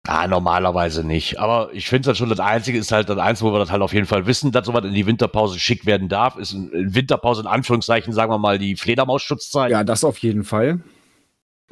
Ah, 0.07 0.29
normalerweise 0.29 1.05
nicht. 1.05 1.40
Aber 1.40 1.73
ich 1.73 1.88
finde 1.88 2.11
das 2.11 2.19
schon, 2.19 2.29
das 2.29 2.38
Einzige 2.38 2.79
ist 2.79 2.92
halt 2.92 3.09
das 3.09 3.19
Einzige, 3.19 3.51
wo 3.51 3.55
wir 3.55 3.59
das 3.59 3.73
halt 3.73 3.83
auf 3.83 3.92
jeden 3.92 4.07
Fall 4.07 4.27
wissen, 4.27 4.53
dass 4.53 4.66
sowas 4.66 4.85
in 4.85 4.95
die 4.95 5.07
Winterpause 5.07 5.55
geschickt 5.55 5.85
werden 5.85 6.09
darf, 6.09 6.37
ist 6.37 6.53
in 6.53 6.71
in 6.71 6.95
Winterpause 6.95 7.40
in 7.40 7.49
Anführungszeichen, 7.49 8.12
sagen 8.12 8.31
wir 8.31 8.38
mal, 8.38 8.59
die 8.59 8.77
Fledermausschutzzeit. 8.77 9.71
Ja, 9.71 9.83
das 9.83 10.05
auf 10.05 10.19
jeden 10.19 10.45
Fall. 10.45 10.81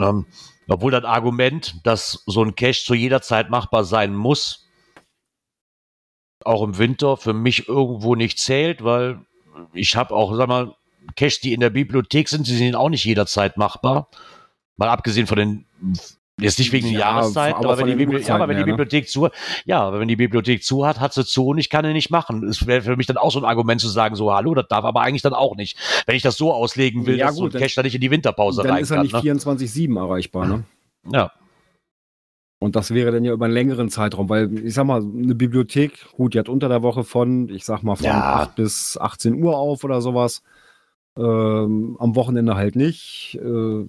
Ähm, 0.00 0.26
obwohl 0.66 0.90
das 0.90 1.04
Argument, 1.04 1.76
dass 1.84 2.24
so 2.26 2.42
ein 2.42 2.56
Cache 2.56 2.84
zu 2.84 2.94
jeder 2.94 3.22
Zeit 3.22 3.50
machbar 3.50 3.84
sein 3.84 4.14
muss, 4.14 4.66
auch 6.44 6.62
im 6.62 6.76
Winter 6.76 7.16
für 7.16 7.34
mich 7.34 7.68
irgendwo 7.68 8.16
nicht 8.16 8.38
zählt, 8.38 8.82
weil 8.82 9.20
ich 9.72 9.96
habe 9.96 10.14
auch, 10.14 10.34
sag 10.34 10.48
mal, 10.48 10.74
Caches, 11.16 11.40
die 11.40 11.52
in 11.52 11.60
der 11.60 11.70
Bibliothek 11.70 12.28
sind, 12.28 12.46
die 12.46 12.56
sind 12.56 12.74
auch 12.74 12.88
nicht 12.88 13.04
jederzeit 13.04 13.56
machbar. 13.56 14.08
Mal 14.76 14.88
abgesehen 14.88 15.26
von 15.26 15.38
den, 15.38 15.66
jetzt 16.40 16.58
nicht 16.58 16.72
wegen 16.72 16.86
der 16.90 16.94
Ja, 16.94 16.98
Jahreszeit, 17.20 17.54
aber 17.54 17.70
aber, 17.70 17.78
wenn, 17.78 17.86
die, 17.86 17.92
den 17.96 18.08
Bibli 18.10 18.22
ja, 18.24 18.34
aber 18.34 18.48
wenn 18.48 18.56
die 18.56 18.62
ne? 18.62 18.66
Bibliothek 18.66 19.08
zu, 19.08 19.28
ja, 19.64 19.80
aber 19.82 20.00
wenn 20.00 20.08
die 20.08 20.16
Bibliothek 20.16 20.64
zu 20.64 20.84
hat, 20.86 20.98
hat 21.00 21.12
sie 21.14 21.24
zu 21.24 21.46
und 21.48 21.58
ich 21.58 21.70
kann 21.70 21.84
ihn 21.84 21.92
nicht 21.92 22.10
machen. 22.10 22.46
Es 22.48 22.66
wäre 22.66 22.82
für 22.82 22.96
mich 22.96 23.06
dann 23.06 23.16
auch 23.16 23.30
so 23.30 23.38
ein 23.38 23.44
Argument 23.44 23.80
zu 23.80 23.88
sagen, 23.88 24.16
so, 24.16 24.32
hallo, 24.34 24.54
das 24.54 24.66
darf 24.68 24.84
aber 24.84 25.02
eigentlich 25.02 25.22
dann 25.22 25.34
auch 25.34 25.54
nicht. 25.56 25.78
Wenn 26.06 26.16
ich 26.16 26.22
das 26.22 26.36
so 26.36 26.52
auslegen 26.52 27.06
will, 27.06 27.16
Ja, 27.18 27.26
dass 27.26 27.36
so 27.36 27.42
ein 27.44 27.50
gut, 27.50 27.60
dann- 27.60 27.68
dann 27.76 27.84
nicht 27.84 27.94
in 27.94 28.00
die 28.00 28.10
Winterpause 28.10 28.62
Dann 28.62 28.72
rein 28.72 28.82
ist 28.82 28.90
er 28.90 28.96
kann. 28.96 29.02
nicht 29.04 29.12
Ne? 29.14 29.20
24-7 29.20 29.96
erreichbar, 29.96 30.46
ne? 30.46 30.64
Ja. 31.10 31.30
Und 32.60 32.76
das 32.76 32.92
wäre 32.94 33.12
dann 33.12 33.24
ja 33.24 33.32
über 33.32 33.44
einen 33.44 33.54
längeren 33.54 33.90
Zeitraum, 33.90 34.28
weil 34.28 34.66
ich 34.66 34.74
sag 34.74 34.86
mal, 34.86 35.02
eine 35.02 35.34
Bibliothek, 35.34 36.06
gut, 36.16 36.34
die 36.34 36.38
hat 36.38 36.48
unter 36.48 36.68
der 36.68 36.82
Woche 36.82 37.04
von, 37.04 37.48
ich 37.50 37.64
sag 37.64 37.82
mal, 37.82 37.94
von 37.96 38.06
Ja. 38.06 38.36
8 38.42 38.54
bis 38.56 38.96
18 38.98 39.34
Uhr 39.34 39.56
auf 39.58 39.84
oder 39.84 40.00
sowas. 40.00 40.42
Ähm, 41.16 41.96
am 42.00 42.16
Wochenende 42.16 42.56
halt 42.56 42.74
nicht. 42.74 43.38
Äh, 43.40 43.86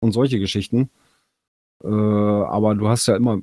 und 0.00 0.12
solche 0.12 0.38
Geschichten. 0.38 0.90
Äh, 1.84 1.88
aber 1.88 2.74
du 2.74 2.88
hast 2.88 3.06
ja 3.06 3.14
immer 3.16 3.38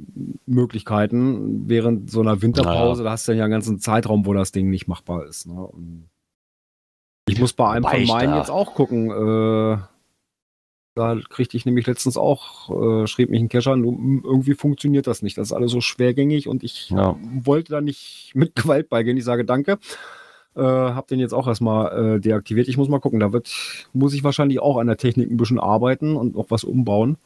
Möglichkeiten 0.46 1.70
während 1.70 2.12
so 2.12 2.22
einer 2.22 2.42
Winterpause, 2.42 3.04
da 3.04 3.12
hast 3.12 3.28
du 3.28 3.32
ja 3.34 3.46
einen 3.46 3.52
ganzen 3.52 3.80
Zeitraum, 3.80 4.26
wo 4.26 4.34
das 4.34 4.52
Ding 4.52 4.70
nicht 4.70 4.88
machbar 4.88 5.26
ist. 5.26 5.48
Ne? 5.48 5.70
Ich 7.30 7.40
muss 7.40 7.54
bei 7.54 7.70
einem 7.70 7.84
Wobei 7.86 8.06
von 8.06 8.08
meinen 8.08 8.36
jetzt 8.36 8.52
auch 8.52 8.74
gucken. 8.76 9.10
Äh, 9.10 9.78
da 10.98 11.18
kriegte 11.30 11.58
ich 11.58 11.66
nämlich 11.66 11.88
letztens 11.88 12.16
auch, 12.18 12.70
äh, 13.04 13.08
schrieb 13.08 13.30
mich 13.30 13.42
ein 13.42 13.48
"Mm, 13.48 14.22
irgendwie 14.24 14.54
funktioniert 14.54 15.08
das 15.08 15.22
nicht. 15.22 15.38
Das 15.38 15.48
ist 15.50 15.54
alles 15.54 15.72
so 15.72 15.82
schwergängig 15.82 16.48
und 16.48 16.64
ich 16.64 16.90
Ja. 16.90 17.18
wollte 17.44 17.72
da 17.74 17.82
nicht 17.82 18.32
mit 18.36 18.56
Gewalt 18.56 18.90
beigehen. 18.90 19.18
Ich 19.18 19.26
sage 19.26 19.44
danke. 19.46 19.78
Äh, 20.56 20.62
hab 20.62 21.08
den 21.08 21.20
jetzt 21.20 21.34
auch 21.34 21.48
erstmal 21.48 22.16
äh, 22.16 22.20
deaktiviert. 22.22 22.70
Ich 22.70 22.78
muss 22.78 22.88
mal 22.88 23.00
gucken. 23.00 23.20
Da 23.20 23.34
wird, 23.34 23.52
muss 23.92 24.14
ich 24.14 24.24
wahrscheinlich 24.24 24.60
auch 24.60 24.78
an 24.78 24.88
der 24.88 24.96
Technik 24.98 25.30
ein 25.30 25.36
bisschen 25.38 25.60
arbeiten 25.60 26.16
und 26.16 26.36
noch 26.36 26.50
was 26.50 26.64
umbauen. 26.64 27.18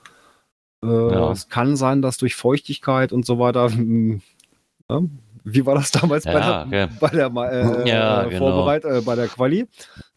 Äh, 0.84 0.88
Ja. 0.88 1.32
Es 1.32 1.50
kann 1.50 1.76
sein, 1.76 2.02
dass 2.02 2.18
durch 2.18 2.36
Feuchtigkeit 2.36 3.12
und 3.12 3.26
so 3.26 3.40
weiter. 3.40 3.70
hm, 3.70 4.22
ja, 4.90 5.02
wie 5.46 5.66
war 5.66 5.76
das 5.76 5.90
damals 5.92 6.26
bei 6.26 6.34
Ja, 6.34 6.66
der, 6.66 6.86
okay. 6.86 6.94
bei 7.00 7.08
der 7.10 7.28
äh, 7.28 7.90
Ja, 7.90 8.24
äh, 8.24 8.30
genau. 8.30 8.40
Vorbereit, 8.52 8.84
äh, 8.86 9.02
bei 9.02 9.16
der 9.16 9.28
Quali? 9.28 9.66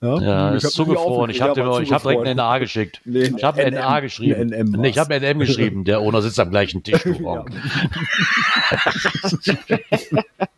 Ja, 0.01 0.16
ich 0.16 0.20
ist 0.20 0.25
hab 0.25 0.53
mich 0.64 0.75
zugefroren. 0.75 1.31
Ich 1.31 1.40
habe 1.40 1.64
aufgeregt, 1.64 1.92
hab 1.92 2.03
direkt 2.03 2.20
eine 2.22 2.35
NA 2.35 2.59
geschickt. 2.59 3.01
Nee, 3.05 3.33
Ich 3.37 3.44
habe 3.44 3.62
eine 3.64 3.77
NA 3.79 4.01
geschrieben. 4.01 4.48
NM 4.51 4.70
Nee, 4.72 4.88
ich 4.88 4.98
habe 4.98 5.14
eine 5.14 5.25
NM 5.33 5.38
geschrieben. 5.38 5.85
Der 5.85 6.01
Owner 6.01 6.22
sitzt 6.22 6.40
am 6.40 6.51
gleichen 6.51 6.83
Tisch. 6.85 7.05
Ja. 7.07 7.44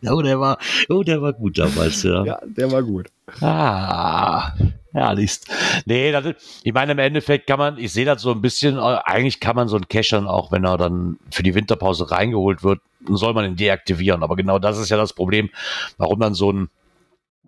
Oh, 0.07 0.21
der 0.21 0.39
war, 0.39 0.57
oh, 0.89 1.01
der 1.03 1.21
war 1.21 1.33
gut 1.33 1.57
damals, 1.57 2.03
ja. 2.03 2.23
ja, 2.23 2.39
der 2.45 2.71
war 2.71 2.83
gut. 2.83 3.07
Ah, 3.41 4.51
herrlichst. 5.01 5.51
Nee, 5.85 6.11
das 6.11 6.25
ich 6.63 6.73
meine, 6.73 6.93
im 6.93 6.99
Endeffekt 6.99 7.47
kann 7.47 7.59
man, 7.59 7.77
ich 7.77 7.91
sehe 7.91 8.05
das 8.05 8.21
so 8.21 8.31
ein 8.31 8.41
bisschen, 8.41 8.77
äh, 8.77 8.97
eigentlich 9.03 9.39
kann 9.39 9.55
man 9.55 9.67
so 9.67 9.75
einen 9.75 9.87
Cache 9.87 10.15
dann 10.15 10.27
auch, 10.27 10.51
wenn 10.51 10.63
er 10.63 10.77
dann 10.77 11.17
für 11.31 11.43
die 11.43 11.53
Winterpause 11.53 12.09
reingeholt 12.11 12.63
wird, 12.63 12.79
soll 13.07 13.33
man 13.33 13.45
ihn 13.45 13.55
deaktivieren. 13.55 14.23
Aber 14.23 14.35
genau 14.35 14.57
das 14.57 14.77
ist 14.77 14.89
ja 14.89 14.97
das 14.97 15.13
Problem, 15.13 15.49
warum 15.97 16.19
dann 16.19 16.33
so 16.33 16.51
ein 16.51 16.69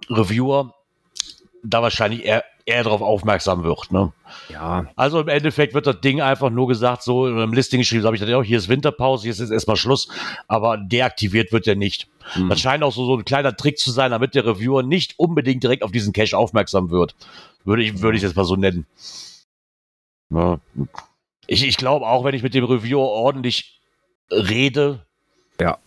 Reviewer 0.10 0.74
da 1.64 1.82
wahrscheinlich 1.82 2.26
eher, 2.26 2.44
eher 2.68 2.84
darauf 2.84 3.02
aufmerksam 3.02 3.64
wird. 3.64 3.92
Ne? 3.92 4.12
Ja, 4.50 4.86
Also 4.96 5.22
im 5.22 5.30
Endeffekt 5.30 5.74
wird 5.74 5.88
das 5.88 6.02
Ding 6.02 6.22
einfach 6.22 6.50
nur 6.50 6.68
gesagt, 6.68 7.02
so 7.02 7.28
im 7.28 7.54
Listing 7.54 7.80
geschrieben, 7.80 8.02
so 8.02 8.08
habe 8.08 8.16
ich 8.16 8.20
dann, 8.20 8.30
ja, 8.30 8.42
hier 8.42 8.58
ist 8.58 8.68
Winterpause, 8.68 9.24
hier 9.24 9.32
ist 9.32 9.40
jetzt 9.40 9.52
erstmal 9.52 9.78
Schluss, 9.78 10.10
aber 10.48 10.78
deaktiviert 10.78 11.52
wird 11.54 11.66
er 11.66 11.76
nicht. 11.76 12.08
Hm. 12.34 12.50
Das 12.50 12.60
scheint 12.60 12.84
auch 12.84 12.92
so, 12.92 13.06
so 13.06 13.16
ein 13.16 13.24
kleiner 13.26 13.56
Trick 13.56 13.80
zu 13.80 13.90
sein, 13.92 14.12
damit 14.12 14.36
der 14.36 14.46
Reviewer 14.46 14.84
nicht 14.84 15.18
unbedingt 15.18 15.64
direkt 15.64 15.82
auf 15.82 15.92
diesen 15.94 16.12
Cache 16.12 16.38
aufmerksam 16.38 16.92
wird. 16.92 17.16
Würde 17.64 17.84
ich, 17.84 18.02
würde 18.02 18.18
ich 18.18 18.24
jetzt 18.24 18.36
mal 18.36 18.44
so 18.44 18.58
nennen. 18.58 18.86
Ja. 20.30 20.60
Ich, 21.48 21.66
ich 21.66 21.78
glaube 21.78 22.06
auch, 22.06 22.26
wenn 22.26 22.36
ich 22.36 22.44
mit 22.44 22.54
dem 22.54 22.66
Reviewer 22.66 23.08
ordentlich 23.08 23.80
rede, 24.30 25.06
Ja. 25.62 25.78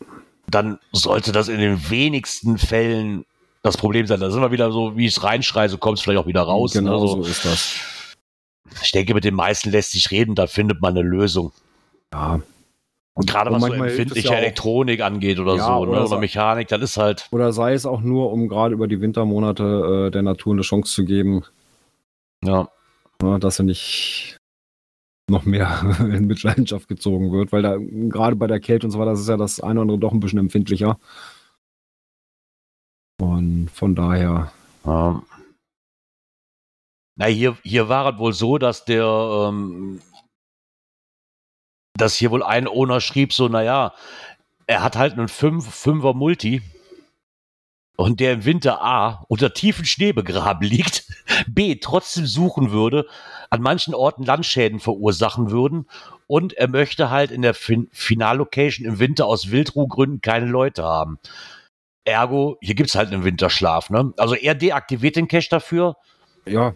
dann 0.48 0.78
sollte 0.92 1.32
das 1.32 1.48
in 1.48 1.60
den 1.60 1.90
wenigsten 1.90 2.56
Fällen 2.56 3.26
das 3.62 3.76
Problem 3.76 4.06
sein. 4.06 4.20
Da 4.20 4.30
sind 4.30 4.40
wir 4.40 4.52
wieder 4.52 4.72
so, 4.72 4.96
wie 4.96 5.06
ich 5.06 5.16
es 5.16 5.22
reinschreie, 5.22 5.68
so 5.68 5.78
kommt 5.78 5.98
es 5.98 6.04
vielleicht 6.04 6.20
auch 6.20 6.26
wieder 6.26 6.42
raus. 6.42 6.72
Genau 6.72 7.02
ne? 7.02 7.08
so 7.08 7.22
ist 7.22 7.44
das. 7.44 7.74
Ich 8.82 8.92
denke, 8.92 9.14
mit 9.14 9.24
den 9.24 9.34
meisten 9.34 9.70
lässt 9.70 9.92
sich 9.92 10.10
reden, 10.10 10.34
da 10.34 10.46
findet 10.46 10.80
man 10.80 10.96
eine 10.96 11.06
Lösung. 11.06 11.52
Ja. 12.12 12.40
Und 13.14 13.28
gerade 13.28 13.50
was 13.50 13.62
so 13.62 13.72
empfindliche 13.72 14.28
ja 14.28 14.34
Elektronik 14.34 15.02
angeht 15.02 15.40
oder 15.40 15.56
Ja, 15.56 15.66
so, 15.66 15.72
oder 15.82 15.92
ne? 15.92 16.06
oder 16.06 16.18
Mechanik, 16.18 16.68
das 16.68 16.80
ist 16.80 16.96
halt. 16.96 17.26
Oder 17.32 17.52
sei 17.52 17.74
es 17.74 17.84
auch 17.84 18.00
nur, 18.00 18.32
um 18.32 18.48
gerade 18.48 18.72
über 18.72 18.86
die 18.86 19.00
Wintermonate 19.00 20.06
äh, 20.06 20.10
der 20.10 20.22
Natur 20.22 20.54
eine 20.54 20.62
Chance 20.62 20.94
zu 20.94 21.04
geben, 21.04 21.44
Ja. 22.42 22.68
ne, 23.22 23.38
dass 23.38 23.56
sie 23.56 23.64
nicht 23.64 24.38
noch 25.28 25.44
mehr 25.44 25.80
in 26.00 26.26
Mitleidenschaft 26.26 26.88
gezogen 26.88 27.32
wird, 27.32 27.52
weil 27.52 27.62
da 27.62 27.76
gerade 27.78 28.36
bei 28.36 28.46
der 28.46 28.60
Kälte 28.60 28.86
und 28.86 28.92
so 28.92 28.98
weiter, 28.98 29.10
das 29.10 29.20
ist 29.20 29.28
ja 29.28 29.36
das 29.36 29.60
eine 29.60 29.80
oder 29.80 29.82
andere 29.82 29.98
doch 29.98 30.12
ein 30.12 30.20
bisschen 30.20 30.38
empfindlicher. 30.38 30.98
Und 33.20 33.68
von 33.70 33.94
daher, 33.94 34.52
Ja. 34.84 35.22
Na, 37.16 37.26
hier, 37.26 37.58
hier 37.62 37.90
war 37.90 38.14
es 38.14 38.18
wohl 38.18 38.32
so, 38.32 38.56
dass 38.56 38.86
der, 38.86 39.04
ähm, 39.04 40.00
dass 41.98 42.16
hier 42.16 42.30
wohl 42.30 42.42
ein 42.42 42.66
Owner 42.66 43.02
schrieb, 43.02 43.34
so, 43.34 43.48
naja, 43.48 43.92
er 44.66 44.82
hat 44.82 44.96
halt 44.96 45.12
einen 45.12 45.28
5, 45.28 45.68
5er 45.68 46.14
Multi 46.14 46.62
und 47.98 48.20
der 48.20 48.32
im 48.32 48.46
Winter 48.46 48.80
A 48.82 49.26
unter 49.28 49.52
tiefen 49.52 49.84
Schnee 49.84 50.12
begraben 50.14 50.66
liegt, 50.66 51.04
B 51.46 51.74
trotzdem 51.76 52.24
suchen 52.24 52.70
würde, 52.70 53.06
an 53.50 53.60
manchen 53.60 53.92
Orten 53.94 54.24
Landschäden 54.24 54.80
verursachen 54.80 55.50
würden 55.50 55.86
und 56.26 56.54
er 56.54 56.68
möchte 56.68 57.10
halt 57.10 57.32
in 57.32 57.42
der 57.42 57.52
fin 57.52 57.88
Finallocation 57.92 58.86
im 58.86 58.98
Winter 58.98 59.26
aus 59.26 59.50
Wildruhgründen 59.50 60.22
keine 60.22 60.46
Leute 60.46 60.84
haben. 60.84 61.18
Ergo, 62.10 62.58
hier 62.60 62.74
gibt's 62.74 62.94
halt 62.94 63.12
einen 63.12 63.24
Winterschlaf, 63.24 63.90
ne? 63.90 64.12
Also 64.16 64.34
er 64.34 64.54
deaktiviert 64.54 65.16
den 65.16 65.28
Cache 65.28 65.48
dafür, 65.50 65.96
ja, 66.46 66.74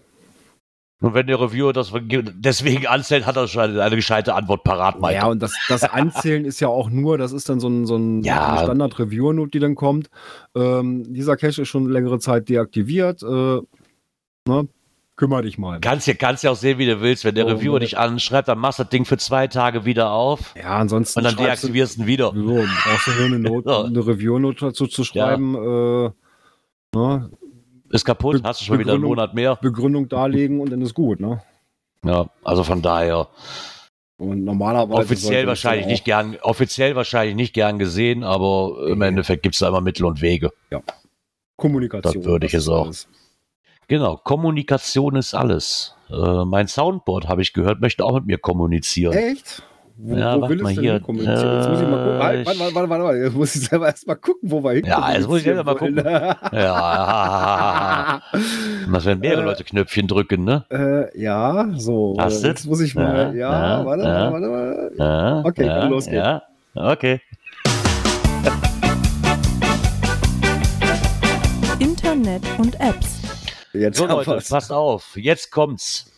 und 1.04 1.12
wenn 1.12 1.26
der 1.26 1.38
Reviewer 1.38 1.74
das 1.74 1.92
deswegen 1.92 2.86
anzählt, 2.86 3.26
hat 3.26 3.36
er 3.36 3.46
schon 3.46 3.78
eine, 3.78 3.94
gescheite 3.94 4.34
Antwort 4.34 4.64
parat, 4.64 5.02
Mike. 5.02 5.12
ja, 5.12 5.26
und 5.26 5.42
das, 5.42 5.52
das 5.68 5.82
Anzählen 5.84 6.46
ist 6.46 6.60
ja 6.60 6.68
auch 6.68 6.88
nur, 6.88 7.18
das 7.18 7.32
ist 7.32 7.50
dann 7.50 7.60
so 7.60 7.68
ein, 7.68 7.84
so 7.84 7.96
ein 7.96 8.22
Ja. 8.22 8.48
eine 8.48 8.62
Standard-Reviewer-Note, 8.62 9.50
die 9.50 9.58
dann 9.58 9.74
kommt. 9.74 10.08
Ähm, 10.54 11.12
dieser 11.12 11.36
Cache 11.36 11.60
ist 11.60 11.68
schon 11.68 11.90
längere 11.90 12.20
Zeit 12.20 12.48
deaktiviert. 12.48 13.22
Äh, 13.22 13.26
ne? 14.46 14.68
Kümmer 15.16 15.42
dich 15.42 15.58
mal. 15.58 15.78
Kannst 15.80 16.06
ja, 16.08 16.14
kannst 16.14 16.42
ja 16.42 16.50
auch 16.50 16.56
sehen, 16.56 16.78
wie 16.78 16.86
du 16.86 17.00
willst. 17.00 17.24
Wenn 17.24 17.36
der 17.36 17.46
Oh, 17.46 17.50
Reviewer 17.50 17.78
dich 17.78 17.96
anschreibt, 17.98 18.48
dann 18.48 18.58
machst 18.58 18.80
du 18.80 18.82
das 18.82 18.90
Ding 18.90 19.04
für 19.04 19.16
zwei 19.16 19.46
Tage 19.46 19.84
wieder 19.84 20.10
auf 20.10 20.54
Ja, 20.56 20.76
ansonsten. 20.78 21.20
und 21.20 21.24
dann 21.24 21.36
deaktivierst 21.36 21.98
du 21.98 22.02
ihn 22.02 22.06
wieder. 22.08 22.32
So, 22.34 22.42
brauchst 22.42 23.06
du 23.06 23.10
nur 23.12 23.24
eine, 23.26 23.38
Note, 23.38 23.70
Ja. 23.70 23.82
eine 23.84 24.06
Review-Note 24.06 24.66
dazu 24.66 24.86
zu 24.88 25.04
schreiben, 25.04 25.54
äh, 25.54 26.10
ne? 26.98 27.30
Ist 27.90 28.04
kaputt, 28.04 28.42
Be- 28.42 28.48
hast 28.48 28.60
du 28.60 28.64
schon 28.64 28.78
wieder 28.80 28.94
einen 28.94 29.02
Monat 29.02 29.34
mehr. 29.34 29.54
Begründung 29.62 30.08
darlegen 30.08 30.58
und 30.60 30.72
dann 30.72 30.82
ist 30.82 30.94
gut, 30.94 31.20
ne? 31.20 31.42
Ja, 32.04 32.26
also 32.42 32.64
von 32.64 32.82
daher. 32.82 33.28
Und 34.18 34.44
normalerweise. 34.44 35.00
Offiziell 35.02 35.42
es 35.42 35.46
wahrscheinlich 35.48 35.86
nicht 35.86 36.04
gern, 36.04 36.36
offiziell 36.42 36.96
wahrscheinlich 36.96 37.36
nicht 37.36 37.54
gern 37.54 37.78
gesehen, 37.78 38.24
aber 38.24 38.86
im. 38.88 39.00
Endeffekt 39.02 39.42
gibt 39.44 39.54
es 39.54 39.60
da 39.60 39.68
immer 39.68 39.80
Mittel 39.80 40.06
und 40.06 40.20
Wege. 40.22 40.50
auch 40.74 40.82
Kommunikation. 41.56 42.14
Das 42.14 42.24
würde 42.24 42.46
ich 42.46 42.52
jetzt 42.52 42.68
auch. 42.68 42.86
alles. 42.86 43.06
Genau, 43.88 44.16
Kommunikation 44.22 45.16
ist 45.16 45.34
alles. 45.34 45.94
Äh, 46.10 46.44
mein 46.44 46.68
Soundboard, 46.68 47.28
habe 47.28 47.42
ich 47.42 47.52
gehört, 47.52 47.80
möchte 47.80 48.04
auch 48.04 48.14
mit 48.14 48.26
mir 48.26 48.38
kommunizieren. 48.38 49.12
Echt? 49.14 49.62
Wo, 49.96 50.16
Ja, 50.16 50.36
wo 50.36 50.40
warte 50.42 50.54
will 50.54 50.62
mal 50.62 50.70
es 50.70 50.74
denn 50.76 50.84
hier. 50.84 51.00
kommunizieren? 51.00 51.56
Jetzt 51.56 51.68
muss 51.68 51.80
ich 51.80 51.88
mal 51.88 52.02
gucken. 52.04 52.18
Halt, 52.22 52.46
warte, 52.46 52.58
warte, 52.60 52.74
warte, 52.74 52.88
warte, 52.90 53.04
warte. 53.04 53.18
Jetzt 53.18 53.36
muss 53.36 53.54
ich 53.54 53.60
selber 53.68 53.86
erst 53.86 54.06
mal 54.06 54.14
gucken, 54.16 54.50
wo 54.50 54.64
wir 54.64 54.72
hin 54.72 54.84
Ja, 54.86 55.12
jetzt 55.12 55.28
muss 55.28 55.38
ich 55.38 55.44
selber 55.44 55.64
mal 55.64 55.76
kommunizieren 55.76 56.34
Ja, 56.52 58.22
das 58.92 59.04
werden 59.04 59.20
mehrere 59.20 59.42
Äh, 59.42 59.44
Leute 59.44 59.64
Knöpfchen 59.64 60.08
drücken, 60.08 60.44
ne? 60.44 60.64
äh, 60.70 61.20
ja, 61.20 61.68
so. 61.76 62.16
Hast? 62.18 62.42
Jetzt 62.42 62.66
muss 62.66 62.80
ich 62.80 62.94
mal. 62.94 63.34
Ja, 63.36 63.52
Ja, 63.52 63.78
ja, 63.80 63.86
warte, 63.86 64.02
ja. 64.02 64.32
warte, 64.32 64.50
warte. 64.50 64.92
Ja, 64.98 65.42
Okay, 65.44 65.66
ja, 65.66 65.80
kann 65.80 65.90
losgehen. 65.90 66.16
Ja, 66.16 66.42
okay. 66.74 67.20
Internet 71.78 72.42
und 72.58 72.80
Apps. 72.80 73.20
Jetzt 73.74 73.98
So 73.98 74.06
Leute, 74.06 74.40
passt 74.48 74.70
auf, 74.70 75.16
jetzt 75.16 75.50
kommt's. 75.50 76.12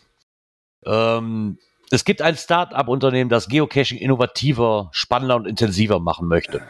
Ähm, 0.85 1.59
es 1.91 2.05
gibt 2.05 2.21
ein 2.21 2.37
Start-up-Unternehmen, 2.37 3.31
das 3.31 3.49
Geocaching 3.49 3.97
innovativer, 3.99 4.91
spannender 4.93 5.37
und 5.37 5.47
intensiver 5.47 5.99
machen 5.99 6.29
möchte. 6.29 6.61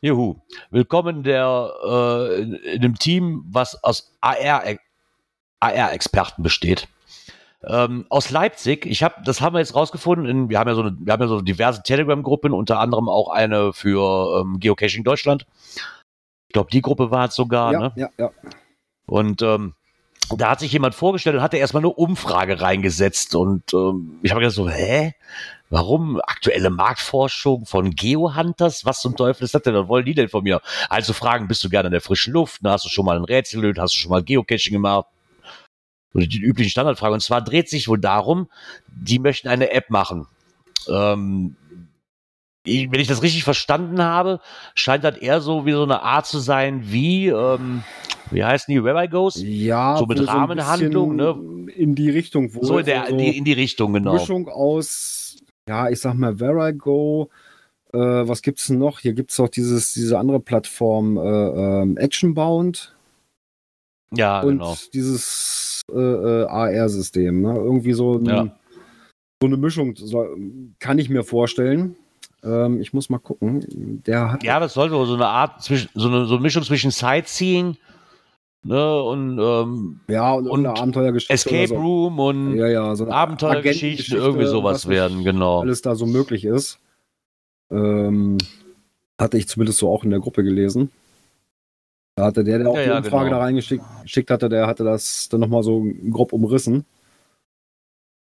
Juhu. 0.00 0.36
Willkommen 0.70 1.24
der, 1.24 1.72
äh, 1.84 2.40
in, 2.40 2.54
in 2.54 2.84
einem 2.84 2.98
Team, 2.98 3.44
was 3.50 3.82
aus 3.84 4.16
AR, 4.22 4.62
AR-Experten 5.60 6.42
besteht. 6.42 6.88
Ähm, 7.64 8.06
aus 8.08 8.30
Leipzig, 8.30 8.86
ich 8.86 9.02
habe, 9.02 9.16
das 9.24 9.42
haben 9.42 9.54
wir 9.54 9.60
jetzt 9.60 9.74
rausgefunden, 9.74 10.26
in, 10.26 10.48
wir 10.48 10.58
haben 10.58 10.68
ja 10.68 10.74
so 10.74 10.82
eine, 10.82 10.96
wir 11.00 11.12
haben 11.12 11.20
ja 11.20 11.28
so 11.28 11.42
diverse 11.42 11.82
Telegram-Gruppen, 11.82 12.52
unter 12.52 12.78
anderem 12.78 13.10
auch 13.10 13.28
eine 13.28 13.74
für 13.74 14.40
ähm, 14.40 14.58
Geocaching 14.58 15.04
Deutschland. 15.04 15.44
Ich 16.46 16.54
glaube, 16.54 16.70
die 16.70 16.80
Gruppe 16.80 17.10
war 17.10 17.26
es 17.26 17.34
sogar, 17.34 17.72
ja, 17.72 17.78
ne? 17.80 17.92
ja, 17.96 18.08
ja. 18.16 18.30
Und 19.06 19.42
ähm, 19.42 19.74
da 20.36 20.50
hat 20.50 20.60
sich 20.60 20.72
jemand 20.72 20.94
vorgestellt 20.94 21.36
und 21.36 21.42
hatte 21.42 21.56
erstmal 21.56 21.82
eine 21.82 21.92
Umfrage 21.92 22.60
reingesetzt. 22.60 23.34
Und 23.34 23.72
ähm, 23.72 24.18
ich 24.22 24.30
habe 24.30 24.40
gedacht 24.40 24.56
so, 24.56 24.68
hä? 24.68 25.14
Warum? 25.70 26.18
Aktuelle 26.22 26.70
Marktforschung 26.70 27.66
von 27.66 27.90
Geohunters? 27.90 28.86
Was 28.86 29.00
zum 29.02 29.16
Teufel 29.16 29.44
ist 29.44 29.54
das 29.54 29.62
denn? 29.62 29.74
Was 29.74 29.88
wollen 29.88 30.06
die 30.06 30.14
denn 30.14 30.30
von 30.30 30.42
mir? 30.42 30.62
Also 30.88 31.12
fragen, 31.12 31.46
bist 31.46 31.62
du 31.62 31.68
gerne 31.68 31.88
in 31.88 31.92
der 31.92 32.00
frischen 32.00 32.32
Luft? 32.32 32.60
Na, 32.62 32.72
hast 32.72 32.86
du 32.86 32.88
schon 32.88 33.04
mal 33.04 33.16
ein 33.16 33.24
Rätsel 33.24 33.60
gelöst? 33.60 33.78
Hast 33.78 33.94
du 33.94 33.98
schon 33.98 34.10
mal 34.10 34.22
Geocaching 34.22 34.72
gemacht? 34.72 35.06
Oder 36.14 36.26
die 36.26 36.40
üblichen 36.40 36.70
Standardfragen. 36.70 37.14
Und 37.14 37.20
zwar 37.20 37.42
dreht 37.42 37.68
sich 37.68 37.86
wohl 37.86 38.00
darum, 38.00 38.48
die 38.86 39.18
möchten 39.18 39.48
eine 39.48 39.70
App 39.72 39.90
machen. 39.90 40.26
Ähm, 40.88 41.56
wenn 42.64 43.00
ich 43.00 43.08
das 43.08 43.22
richtig 43.22 43.44
verstanden 43.44 44.02
habe, 44.02 44.40
scheint 44.74 45.04
das 45.04 45.16
eher 45.18 45.40
so 45.40 45.66
wie 45.66 45.72
so 45.72 45.82
eine 45.82 46.02
Art 46.02 46.26
zu 46.26 46.38
sein 46.38 46.90
wie, 46.90 47.28
ähm, 47.28 47.82
wie 48.30 48.44
heißen 48.44 48.72
die, 48.72 48.82
Where 48.82 49.02
I 49.04 49.08
Goes? 49.08 49.40
Ja, 49.42 49.96
So 49.98 50.06
mit 50.06 50.18
ein 50.18 50.24
Rahmenhandlung, 50.24 51.16
bisschen 51.16 51.68
In 51.68 51.94
die 51.94 52.10
Richtung, 52.10 52.54
wo 52.54 52.62
So 52.64 52.78
in, 52.78 52.86
der, 52.86 53.10
die, 53.12 53.36
in 53.36 53.44
die 53.44 53.52
Richtung, 53.52 53.92
genau. 53.92 54.14
Mischung 54.14 54.48
aus, 54.48 55.36
ja, 55.68 55.88
ich 55.88 56.00
sag 56.00 56.14
mal, 56.14 56.38
Where 56.40 56.68
I 56.70 56.76
Go. 56.76 57.30
Äh, 57.92 57.98
was 57.98 58.42
gibt's 58.42 58.66
denn 58.66 58.78
noch? 58.78 58.98
Hier 59.00 59.14
gibt's 59.14 59.40
auch 59.40 59.48
dieses, 59.48 59.94
diese 59.94 60.18
andere 60.18 60.40
Plattform, 60.40 61.16
äh, 61.16 61.20
ähm, 61.82 61.96
Actionbound 61.96 62.94
Ja, 64.14 64.40
und 64.42 64.58
genau. 64.58 64.76
dieses 64.92 65.80
äh, 65.90 65.98
äh, 65.98 66.44
AR-System. 66.46 67.40
Ne? 67.40 67.54
Irgendwie 67.56 67.94
so, 67.94 68.16
ein, 68.16 68.26
Ja. 68.26 68.56
so 69.42 69.46
eine 69.46 69.56
Mischung 69.56 69.96
so, 69.96 70.26
kann 70.80 70.98
ich 70.98 71.08
mir 71.08 71.24
vorstellen. 71.24 71.96
Ähm, 72.44 72.80
ich 72.80 72.92
muss 72.92 73.08
mal 73.08 73.18
gucken. 73.18 74.02
Der 74.06 74.32
hat 74.32 74.44
Ja, 74.44 74.60
das 74.60 74.74
sollte 74.74 74.94
so 75.06 75.14
eine 75.14 75.26
Art, 75.26 75.62
zwischen, 75.62 75.88
so, 75.94 76.08
eine, 76.08 76.26
so 76.26 76.34
eine 76.34 76.42
Mischung 76.42 76.62
zwischen 76.62 76.90
Sightseeing 76.90 77.76
ne, 78.62 79.02
und 79.02 79.38
ähm, 79.38 80.00
ja 80.08 80.34
und, 80.34 80.48
und 80.48 80.66
Abenteuergeschichte. 80.66 81.32
Escape 81.32 81.68
so. 81.68 81.76
Room 81.76 82.18
und 82.18 82.56
Ja, 82.56 82.68
ja, 82.68 82.96
so 82.96 83.08
Abenteuergeschichten, 83.08 84.16
irgendwie 84.16 84.46
sowas 84.46 84.88
werden, 84.88 85.24
genau. 85.24 85.60
Alles 85.60 85.82
da 85.82 85.94
so 85.94 86.06
möglich 86.06 86.44
ist. 86.44 86.78
Ähm, 87.70 88.38
hatte 89.20 89.36
ich 89.36 89.48
zumindest 89.48 89.78
so 89.78 89.90
auch 89.90 90.04
in 90.04 90.10
der 90.10 90.20
Gruppe 90.20 90.44
gelesen. 90.44 90.90
Da 92.16 92.26
hatte 92.26 92.42
der, 92.42 92.58
der 92.58 92.68
auch 92.68 92.76
Ja, 92.76 92.82
die 92.82 92.88
ja, 92.88 92.98
Umfrage 92.98 93.26
genau. 93.26 93.36
da 93.38 93.44
reingeschickt 93.44 93.84
geschickt 94.02 94.30
hatte, 94.30 94.48
der 94.48 94.66
hatte 94.66 94.84
das 94.84 95.28
dann 95.28 95.40
nochmal 95.40 95.62
so 95.62 95.86
grob 96.10 96.32
umrissen. 96.32 96.84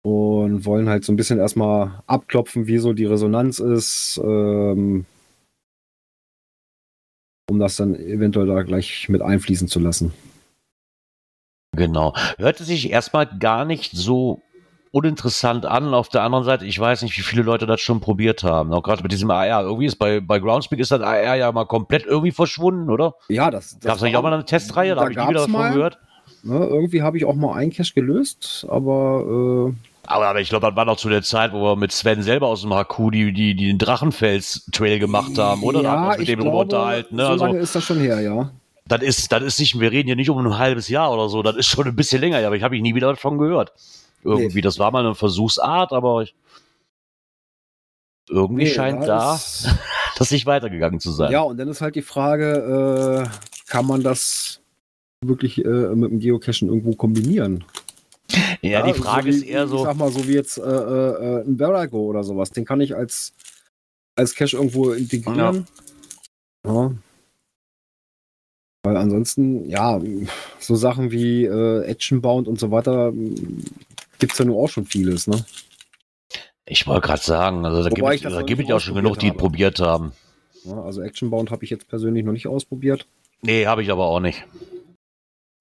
Und 0.04 0.64
wollen 0.64 0.88
halt 0.88 1.04
so 1.04 1.12
ein 1.12 1.16
bisschen 1.16 1.38
erstmal 1.38 2.02
abklopfen, 2.08 2.66
wie 2.66 2.78
so 2.78 2.92
die 2.92 3.04
Resonanz 3.04 3.60
ist, 3.60 4.20
ähm, 4.22 5.04
um 7.52 7.58
das 7.58 7.76
dann 7.76 7.94
eventuell 7.94 8.46
da 8.46 8.62
gleich 8.62 9.10
mit 9.10 9.20
einfließen 9.20 9.68
zu 9.68 9.78
lassen. 9.78 10.12
Genau. 11.76 12.14
Hörte 12.38 12.64
sich 12.64 12.90
erstmal 12.90 13.26
gar 13.26 13.66
nicht 13.66 13.92
so 13.92 14.40
uninteressant 14.90 15.66
an. 15.66 15.92
Auf 15.92 16.08
der 16.08 16.22
anderen 16.22 16.44
Seite, 16.44 16.64
ich 16.64 16.78
weiß 16.78 17.02
nicht, 17.02 17.16
wie 17.18 17.22
viele 17.22 17.42
Leute 17.42 17.66
das 17.66 17.82
schon 17.82 18.00
probiert 18.00 18.42
haben. 18.42 18.72
Auch 18.72 18.82
gerade 18.82 19.02
mit 19.02 19.12
diesem 19.12 19.30
AR. 19.30 19.62
Irgendwie 19.62 19.86
ist 19.86 19.96
bei, 19.96 20.20
bei 20.20 20.38
Groundspeak 20.38 20.80
ist 20.80 20.90
das 20.90 21.02
AR 21.02 21.34
ja 21.34 21.52
mal 21.52 21.66
komplett 21.66 22.06
irgendwie 22.06 22.32
verschwunden, 22.32 22.90
oder? 22.90 23.14
Ja, 23.28 23.50
das, 23.50 23.78
Gab 23.80 23.96
es 23.96 24.02
nicht 24.02 24.16
auch 24.16 24.22
mal 24.22 24.32
eine 24.32 24.46
Testreihe? 24.46 24.90
Da, 24.90 24.96
da 24.96 25.00
habe 25.02 25.12
ich 25.12 25.18
nie 25.18 25.28
wieder 25.28 25.40
davon 25.40 25.52
mal. 25.52 25.72
gehört. 25.72 25.98
Ne, 26.44 26.56
irgendwie 26.66 27.02
habe 27.02 27.16
ich 27.18 27.24
auch 27.24 27.34
mal 27.36 27.54
einen 27.54 27.72
Cache 27.72 27.92
gelöst, 27.94 28.66
aber 28.68 29.70
äh, 29.70 29.74
Aber, 30.08 30.26
aber 30.26 30.40
ich 30.40 30.48
glaube, 30.48 30.66
das 30.66 30.74
war 30.74 30.84
noch 30.84 30.96
zu 30.96 31.08
der 31.08 31.22
Zeit, 31.22 31.52
wo 31.52 31.62
wir 31.62 31.76
mit 31.76 31.92
Sven 31.92 32.22
selber 32.22 32.48
aus 32.48 32.62
dem 32.62 32.72
HQ 32.74 33.10
die, 33.12 33.32
die, 33.32 33.54
die 33.54 33.66
den 33.68 33.78
Drachenfels-Trail 33.78 34.98
gemacht 34.98 35.38
haben, 35.38 35.62
oder? 35.62 35.82
da 35.82 35.92
haben 35.92 36.02
wir 36.02 36.08
uns 36.10 36.18
mit 36.18 36.28
dem 36.28 36.40
glaube, 36.40 36.56
unterhalten. 36.56 37.14
Ne? 37.16 37.22
So 37.24 37.28
Also, 37.30 37.46
lange 37.46 37.58
ist 37.60 37.74
das 37.76 37.84
schon 37.84 38.00
her, 38.00 38.20
ja. 38.20 38.50
das 38.86 39.02
ist, 39.02 39.30
das 39.30 39.42
ist 39.44 39.60
nicht, 39.60 39.78
wir 39.78 39.92
reden 39.92 40.08
hier 40.08 40.16
nicht 40.16 40.30
um 40.30 40.38
ein 40.44 40.58
halbes 40.58 40.88
Jahr 40.88 41.12
oder 41.12 41.28
so, 41.28 41.42
das 41.44 41.54
ist 41.56 41.66
schon 41.66 41.86
ein 41.86 41.94
bisschen 41.94 42.20
länger, 42.20 42.40
ja, 42.40 42.48
aber 42.48 42.56
ich 42.56 42.64
habe 42.64 42.74
ich 42.74 42.82
nie 42.82 42.96
wieder 42.96 43.08
davon 43.10 43.38
gehört. 43.38 43.72
Irgendwie, 44.24 44.56
Nee. 44.56 44.60
das 44.62 44.80
war 44.80 44.90
mal 44.90 45.04
eine 45.06 45.14
Versuchsart, 45.14 45.92
aber 45.92 46.22
ich, 46.22 46.34
irgendwie 48.28 48.66
scheint 48.66 49.06
da, 49.06 49.38
das 50.18 50.30
nicht 50.32 50.46
weitergegangen 50.46 50.98
zu 51.00 51.12
sein. 51.12 51.30
Ja, 51.30 51.42
und 51.42 51.56
dann 51.58 51.68
ist 51.68 51.80
halt 51.80 51.94
die 51.94 52.02
Frage, 52.02 53.28
äh, 53.30 53.68
kann 53.70 53.86
man 53.86 54.02
das 54.02 54.60
wirklich 55.22 55.64
äh, 55.64 55.94
mit 55.94 56.10
dem 56.10 56.18
Geocachen 56.20 56.68
irgendwo 56.68 56.92
kombinieren? 56.92 57.64
Ja, 58.60 58.82
die 58.82 58.94
Frage 58.94 59.32
so 59.32 59.38
ist 59.38 59.44
wie, 59.44 59.50
eher 59.50 59.64
Ich 59.64 59.70
so, 59.70 59.84
sag 59.84 59.96
mal, 59.96 60.10
so 60.10 60.26
wie 60.26 60.34
jetzt 60.34 60.58
äh, 60.58 60.62
äh, 60.62 61.44
ein 61.44 61.58
Verago 61.58 62.00
oder 62.00 62.24
sowas. 62.24 62.50
Den 62.50 62.64
kann 62.64 62.80
ich 62.80 62.96
als, 62.96 63.32
als 64.16 64.34
Cache 64.34 64.56
irgendwo 64.56 64.92
integrieren. 64.92 65.66
Ja. 66.66 66.92
Weil 68.84 68.96
ansonsten, 68.96 69.68
ja, 69.68 70.00
so 70.58 70.74
Sachen 70.74 71.10
wie 71.10 71.44
äh, 71.44 71.82
Actionbound 71.84 72.48
und 72.48 72.58
so 72.58 72.70
weiter 72.70 73.12
gibt 74.18 74.32
es 74.32 74.38
ja 74.38 74.44
nur 74.44 74.62
auch 74.62 74.68
schon 74.68 74.86
vieles, 74.86 75.26
ne? 75.26 75.44
ich 76.72 76.86
wollte 76.86 77.06
gerade 77.06 77.22
sagen, 77.22 77.64
also 77.66 77.82
da 77.82 77.90
Wobei 77.90 78.16
gibt 78.16 78.26
ich 78.26 78.38
es 78.38 78.46
gibt 78.46 78.68
ja 78.68 78.76
auch 78.76 78.80
schon 78.80 78.94
genug, 78.94 79.18
die 79.18 79.30
ausprobiert 79.30 79.76
probiert 79.76 79.80
haben. 79.80 80.12
Ja, 80.64 80.82
also 80.82 81.02
Actionbound 81.02 81.50
habe 81.50 81.64
ich 81.64 81.70
jetzt 81.70 81.88
persönlich 81.88 82.24
noch 82.24 82.32
nicht 82.32 82.46
ausprobiert. 82.46 83.06
Nee, 83.42 83.66
habe 83.66 83.82
ich 83.82 83.90
aber 83.90 84.06
auch 84.06 84.20
nicht. 84.20 84.44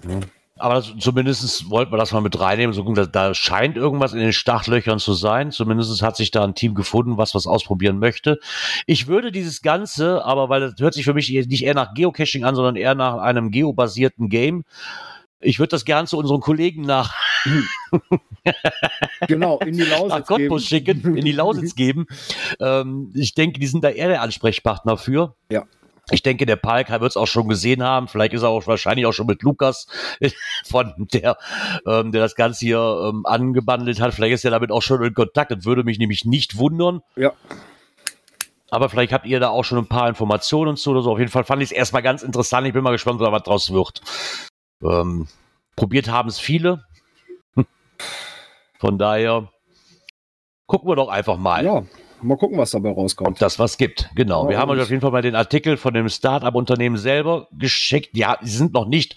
Ja. 0.08 0.20
Aber 0.58 0.76
das, 0.76 0.94
zumindest 1.00 1.70
wollten 1.70 1.92
wir 1.92 1.98
das 1.98 2.12
mal 2.12 2.22
mit 2.22 2.40
reinnehmen. 2.40 2.74
So, 2.74 2.84
da, 2.94 3.06
da 3.06 3.34
scheint 3.34 3.78
irgendwas 3.78 4.14
in 4.14 4.20
den 4.20 4.34
Startlöchern 4.34 5.00
zu 5.00 5.14
sein. 5.14 5.52
Zumindest 5.52 6.02
hat 6.04 6.16
sich 6.16 6.30
da 6.30 6.44
ein 6.44 6.54
Team 6.54 6.76
gefunden, 6.76 7.18
was 7.18 7.34
was 7.34 7.48
ausprobieren 7.48 7.98
möchte. 7.98 8.40
Ich 8.86 9.08
würde 9.08 9.32
dieses 9.32 9.62
Ganze, 9.62 10.24
aber 10.24 10.50
weil 10.50 10.62
das 10.62 10.76
hört 10.80 10.94
sich 10.94 11.06
für 11.06 11.16
mich 11.16 11.32
nicht 11.32 11.64
eher 11.64 11.74
nach 11.74 11.94
Geocaching 11.96 12.44
an, 12.44 12.56
sondern 12.56 12.76
eher 12.76 12.94
nach 12.94 13.18
einem 13.18 13.50
geobasierten 13.50 14.30
Game. 14.30 14.64
Ich 15.40 15.58
würde 15.58 15.70
das 15.70 15.86
gern 15.86 16.06
zu 16.06 16.20
unseren 16.20 16.42
Kollegen 16.42 16.84
nach, 16.84 17.16
Genau, 19.28 19.60
in 19.60 19.78
die 19.78 19.84
nach 19.84 20.00
Lausitz 20.00 20.28
Cottbus 20.28 20.66
schicken, 20.66 21.18
in 21.18 21.26
die 21.26 21.32
Lausitz 21.32 21.76
geben. 21.76 22.06
Ähm, 22.60 23.12
ich 23.16 23.34
denke, 23.34 23.60
die 23.60 23.68
sind 23.68 23.84
da 23.84 23.90
eher 23.90 24.10
der 24.10 24.22
Ansprechpartner 24.22 24.98
für. 24.98 25.36
Ja. 25.52 25.66
Ich 26.12 26.24
denke, 26.24 26.46
der 26.46 26.56
Palk 26.56 26.90
wird 26.90 27.04
es 27.04 27.18
auch 27.18 27.28
schon 27.28 27.48
gesehen 27.48 27.84
haben. 27.84 28.08
Vielleicht 28.08 28.34
ist 28.34 28.44
er 28.44 28.50
auch 28.50 28.68
wahrscheinlich 28.68 29.06
auch 29.06 29.14
schon 29.14 29.28
mit 29.28 29.42
Lukas 29.44 29.88
von 30.66 30.94
der, 30.98 31.38
ähm, 31.88 32.12
der 32.12 32.22
das 32.22 32.36
Ganze 32.36 32.66
hier 32.66 33.10
ähm, 33.10 33.26
angebandelt 33.26 34.00
hat. 34.02 34.14
Vielleicht 34.14 34.34
ist 34.34 34.46
er 34.46 34.52
damit 34.52 34.72
auch 34.72 34.82
schon 34.82 35.04
in 35.04 35.14
Kontakt. 35.14 35.52
Das 35.52 35.66
würde 35.66 35.84
mich 35.84 36.00
nämlich 36.00 36.26
nicht 36.26 36.58
wundern. 36.58 37.02
Ja. 37.16 37.34
Aber 38.70 38.88
vielleicht 38.88 39.12
habt 39.12 39.26
ihr 39.26 39.40
da 39.40 39.50
auch 39.50 39.64
schon 39.64 39.80
ein 39.80 39.88
paar 39.88 40.08
Informationen 40.08 40.78
zu 40.78 40.92
oder 40.92 41.02
so. 41.02 41.12
Auf 41.12 41.20
jeden 41.20 41.32
Fall 41.32 41.44
fand 41.44 41.62
ich 41.62 41.72
es 41.72 41.76
erstmal 41.76 42.02
ganz 42.02 42.24
interessant. 42.24 42.66
Ich 42.66 42.74
bin 42.74 42.84
mal 42.84 42.92
gespannt, 42.92 43.20
was 43.20 43.44
draus 43.44 43.72
wird. 43.74 44.02
Ähm, 44.82 45.28
probiert 45.76 46.10
haben 46.10 46.30
es 46.30 46.40
viele. 46.40 46.86
Von 48.80 48.98
daher 48.98 49.50
gucken 50.68 50.90
wir 50.90 50.96
doch 50.96 51.10
einfach 51.10 51.38
mal 51.38 51.66
Ja, 51.66 51.84
mal 52.24 52.38
gucken, 52.38 52.58
was 52.58 52.72
dabei 52.72 52.92
ob 52.92 52.98
rauskommt. 52.98 53.42
das 53.42 53.60
was 53.60 53.78
gibt. 53.78 54.10
Genau. 54.16 54.48
Wir 54.48 54.54
Ja, 54.54 54.60
haben 54.60 54.70
euch 54.72 54.82
auf 54.82 54.90
jeden 54.90 55.02
Fall 55.02 55.12
mal 55.12 55.22
den 55.22 55.36
Artikel 55.36 55.78
von 55.78 55.94
dem 55.94 56.10
Start-up-Unternehmen 56.10 56.98
selber 56.98 57.48
geschickt. 57.52 58.16
Ja, 58.18 58.38
sie 58.42 58.56
sind 58.58 58.74
noch 58.74 58.86
nicht 58.88 59.16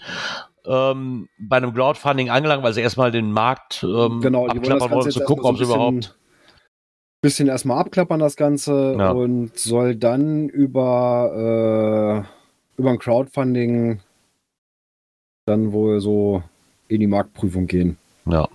ähm, 0.65 1.29
bei 1.37 1.57
einem 1.57 1.73
Crowdfunding 1.73 2.29
angelangt, 2.29 2.63
weil 2.63 2.73
sie 2.73 2.81
erstmal 2.81 3.11
den 3.11 3.31
Markt 3.31 3.83
ähm, 3.83 4.21
Genau, 4.21 4.47
abklappern 4.47 4.91
wollen, 4.91 5.11
zu 5.11 5.19
gucken, 5.21 5.45
ob 5.45 5.57
sie 5.57 5.65
so 5.65 5.73
überhaupt. 5.75 6.17
bisschen 7.21 7.47
erstmal 7.47 7.79
abklappern, 7.79 8.19
das 8.19 8.35
Ganze, 8.35 8.95
Ja. 8.97 9.11
und 9.11 9.57
soll 9.57 9.95
dann 9.95 10.49
über, 10.49 12.25
äh, 12.25 12.79
über 12.81 12.89
ein 12.91 12.99
Crowdfunding 12.99 13.99
dann 15.45 15.71
wohl 15.71 15.99
so 15.99 16.41
in 16.87 16.99
die 16.99 17.07
Marktprüfung 17.07 17.67
gehen. 17.67 17.97
Ja. 18.25 18.47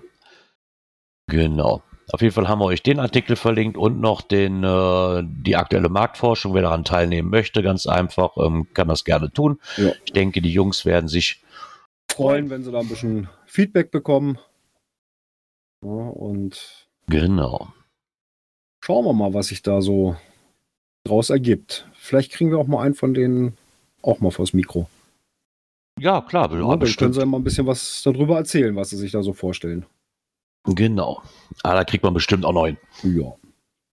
Genau. 1.29 1.83
Auf 2.13 2.23
jeden 2.23 2.35
Fall 2.35 2.49
haben 2.49 2.61
wir 2.61 2.67
euch 2.67 2.83
den 2.83 2.99
Artikel 2.99 3.37
verlinkt 3.37 3.77
und 3.77 4.01
noch 4.01 4.21
den, 4.21 4.65
äh, 4.65 5.23
die 5.25 5.57
aktuelle 5.57 5.89
Marktforschung. 5.89 6.55
Wer 6.55 6.63
daran 6.63 6.85
teilnehmen 6.85 7.31
möchte, 7.31 7.63
ganz 7.63 7.87
einfach, 7.87 8.37
ähm, 8.37 8.67
kann 8.75 8.89
das 8.89 9.05
gerne 9.05 9.33
tun. 9.33 9.61
Ja. 9.77 9.93
Ich 10.05 10.13
denke, 10.13 10.41
die 10.41 10.53
Jungs 10.53 10.85
werden 10.85 11.09
sich 11.09 11.43
Freuen, 12.11 12.51
wenn 12.51 12.63
sie 12.63 12.73
da 12.73 12.81
ein 12.81 12.89
bisschen 12.89 13.29
Feedback 13.47 13.91
bekommen. 13.91 14.39
Ja, 15.83 15.91
und 15.91 16.89
genau. 17.07 17.73
schauen 18.85 19.05
wir 19.05 19.13
mal, 19.13 19.33
was 19.33 19.49
sich 19.49 19.63
da 19.63 19.81
so 19.81 20.17
draus 21.05 21.31
ergibt. 21.31 21.89
Vielleicht 21.95 22.33
kriegen 22.33 22.51
wir 22.51 22.59
auch 22.59 22.67
mal 22.67 22.83
einen 22.83 22.95
von 22.95 23.15
denen 23.15 23.57
auch 24.03 24.21
mal 24.21 24.31
vors 24.31 24.53
Mikro. 24.53 24.89
Ja, 25.99 26.21
klar, 26.21 26.53
Ja, 26.53 26.77
dann 26.77 26.97
können 26.97 27.13
sie 27.13 27.25
mal 27.25 27.39
ein 27.39 27.45
bisschen 27.45 27.67
was 27.67 28.03
darüber 28.03 28.37
erzählen, 28.37 28.75
was 28.75 28.91
sie 28.91 28.97
sich 28.97 29.13
da 29.13 29.23
so 29.23 29.33
vorstellen. 29.33 29.87
Genau. 30.65 31.23
Ah, 31.63 31.75
da 31.75 31.85
kriegt 31.85 32.05
man 32.05 32.15
bestimmt 32.15 32.45
auch 32.45 32.53
noch 32.53 32.67
hin. 32.67 32.77
Ja. 33.03 33.33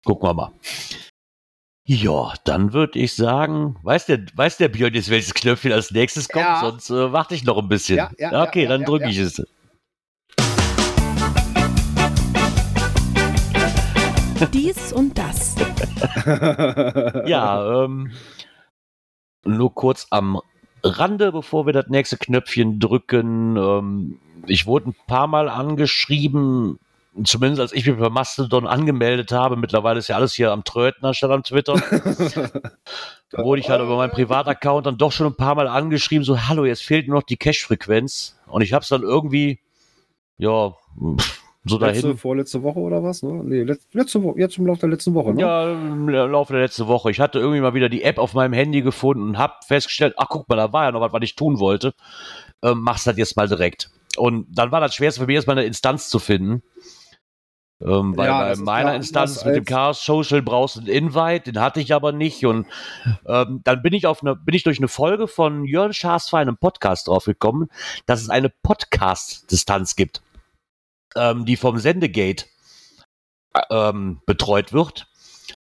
Gucken 0.06 0.30
wir 0.30 0.34
mal. 0.34 0.52
Ja, 1.84 2.34
dann 2.46 2.74
würde 2.74 3.00
ich 3.00 3.16
sagen, 3.16 3.76
weiß 3.84 4.06
der, 4.06 4.26
weiß 4.36 4.58
der 4.58 4.70
Björn 4.70 4.94
jetzt, 4.94 5.10
welches 5.10 5.34
Knöpfchen 5.34 5.74
als 5.74 5.92
nächstes 5.92 6.30
kommt? 6.30 6.46
Ja. 6.46 6.62
Sonst 6.62 6.90
äh, 6.90 7.12
warte 7.12 7.36
ich 7.36 7.44
noch 7.44 7.58
ein 7.58 7.68
bisschen. 7.68 7.98
Ja, 7.98 8.12
ja, 8.18 8.44
okay, 8.44 8.64
ja, 8.64 8.70
dann 8.70 8.82
ja, 8.82 8.88
drücke 8.88 9.06
ja. 9.06 9.10
ich 9.10 9.18
es. 9.18 9.44
Dies 14.54 14.94
und 14.94 15.18
das. 15.18 15.56
Ja, 17.28 17.84
ähm, 17.84 18.12
nur 19.44 19.74
kurz 19.74 20.08
am 20.10 20.40
Rande, 20.84 21.32
bevor 21.32 21.66
wir 21.66 21.74
das 21.74 21.88
nächste 21.88 22.18
Knöpfchen 22.18 22.80
drücken. 22.80 23.56
Ähm, 23.58 24.20
ich 24.48 24.66
wurde 24.66 24.90
ein 24.90 24.96
paar 25.08 25.28
Mal 25.28 25.50
angeschrieben, 25.50 26.80
zumindest 27.24 27.62
als 27.62 27.74
ich 27.74 27.86
mich 27.86 27.98
bei 27.98 28.10
Mastodon 28.10 28.68
angemeldet 28.68 29.32
habe. 29.32 29.56
Mittlerweile 29.56 30.00
ist 30.00 30.08
ja 30.08 30.16
alles 30.16 30.34
hier 30.34 30.52
am 30.52 30.64
Tröten 30.64 31.06
anstatt 31.06 31.32
am 31.32 31.44
Twitter. 31.44 31.74
Wurde 33.32 33.62
ich 33.62 33.70
halt 33.70 33.82
über 33.82 33.98
meinen 33.98 34.12
Privataccount 34.12 34.86
dann 34.86 34.98
doch 34.98 35.12
schon 35.12 35.28
ein 35.28 35.36
paar 35.36 35.56
Mal 35.56 35.68
angeschrieben, 35.68 36.24
so, 36.24 36.48
hallo, 36.48 36.66
jetzt 36.66 36.84
fehlt 36.84 37.08
nur 37.08 37.18
noch 37.18 37.24
die 37.24 37.38
Cache-Frequenz. 37.38 38.38
Und 38.48 38.62
ich 38.62 38.74
habe 38.74 38.84
es 38.84 38.90
dann 38.90 39.04
irgendwie, 39.04 39.60
ja, 40.38 40.74
so 41.64 41.78
Letzte, 41.78 42.02
dahin. 42.02 42.18
vorletzte 42.18 42.64
Woche 42.64 42.80
oder 42.80 43.04
was? 43.04 43.22
Ne? 43.22 43.34
Nee, 43.44 43.62
letz, 43.62 43.88
letzte 43.92 44.24
Woche, 44.24 44.40
jetzt 44.40 44.58
im 44.58 44.66
Laufe 44.66 44.80
der 44.80 44.90
letzten 44.90 45.14
Woche, 45.14 45.32
ne? 45.32 45.42
Ja, 45.42 45.72
im 45.72 46.10
Laufe 46.10 46.54
der 46.54 46.64
letzten 46.64 46.88
Woche. 46.88 47.12
Ich 47.12 47.20
hatte 47.20 47.38
irgendwie 47.38 47.62
mal 47.62 47.76
wieder 47.76 47.88
die 47.88 48.02
App 48.02 48.18
auf 48.18 48.34
meinem 48.34 48.54
Handy 48.54 48.82
gefunden 48.82 49.22
und 49.30 49.38
habe 49.38 49.54
festgestellt, 49.68 50.16
ach 50.18 50.26
guck 50.28 50.50
mal, 50.50 50.56
da 50.56 50.74
war 50.74 50.86
ja 50.86 50.92
noch 50.92 51.02
was, 51.02 51.14
was 51.14 51.22
ich 51.22 51.36
tun 51.36 51.60
wollte. 51.60 51.94
Ähm, 52.64 52.80
mach's 52.82 53.04
das 53.04 53.16
jetzt 53.18 53.38
mal 53.38 53.48
direkt. 53.48 53.92
Und 54.18 54.48
dann 54.50 54.72
war 54.72 54.82
das 54.82 54.96
schwerste 54.96 55.22
für 55.22 55.28
mich 55.28 55.36
erstmal 55.36 55.58
eine 55.58 55.68
Instanz 55.68 56.10
zu 56.10 56.20
finden. 56.20 56.64
Ähm, 57.82 58.16
weil 58.16 58.28
Ja, 58.28 58.42
bei 58.42 58.56
meiner 58.58 58.90
klar, 58.90 58.96
Instanz 58.96 59.44
mit 59.44 59.56
dem 59.56 59.66
Chaos 59.66 60.06
Social 60.06 60.42
brauchst 60.42 60.76
du 60.76 60.82
einen 60.82 60.90
Invite, 60.90 61.52
den 61.52 61.62
hatte 61.62 61.80
ich 61.80 61.94
aber 61.94 62.12
nicht. 62.12 62.46
Und 62.46 62.68
ähm, 63.26 63.62
dann 63.64 63.82
bin 63.82 63.94
ich 63.94 64.06
auf 64.06 64.22
eine, 64.22 64.36
bin 64.36 64.54
ich 64.54 64.64
durch 64.64 64.78
eine 64.78 64.88
Folge 64.88 65.28
von 65.28 65.66
Jörn 65.66 65.94
Schaas 65.94 66.32
einem 66.34 66.58
Podcast 66.58 67.08
draufgekommen, 67.08 67.70
dass 68.06 68.22
es 68.22 68.30
eine 68.30 68.50
Podcast-Distanz 68.50 69.96
gibt, 69.96 70.22
ähm, 71.16 71.46
die 71.46 71.58
vom 71.58 71.80
Sendegate 71.80 72.46
äh, 73.54 73.62
ähm, 73.72 74.22
betreut 74.28 74.74
wird. 74.74 75.08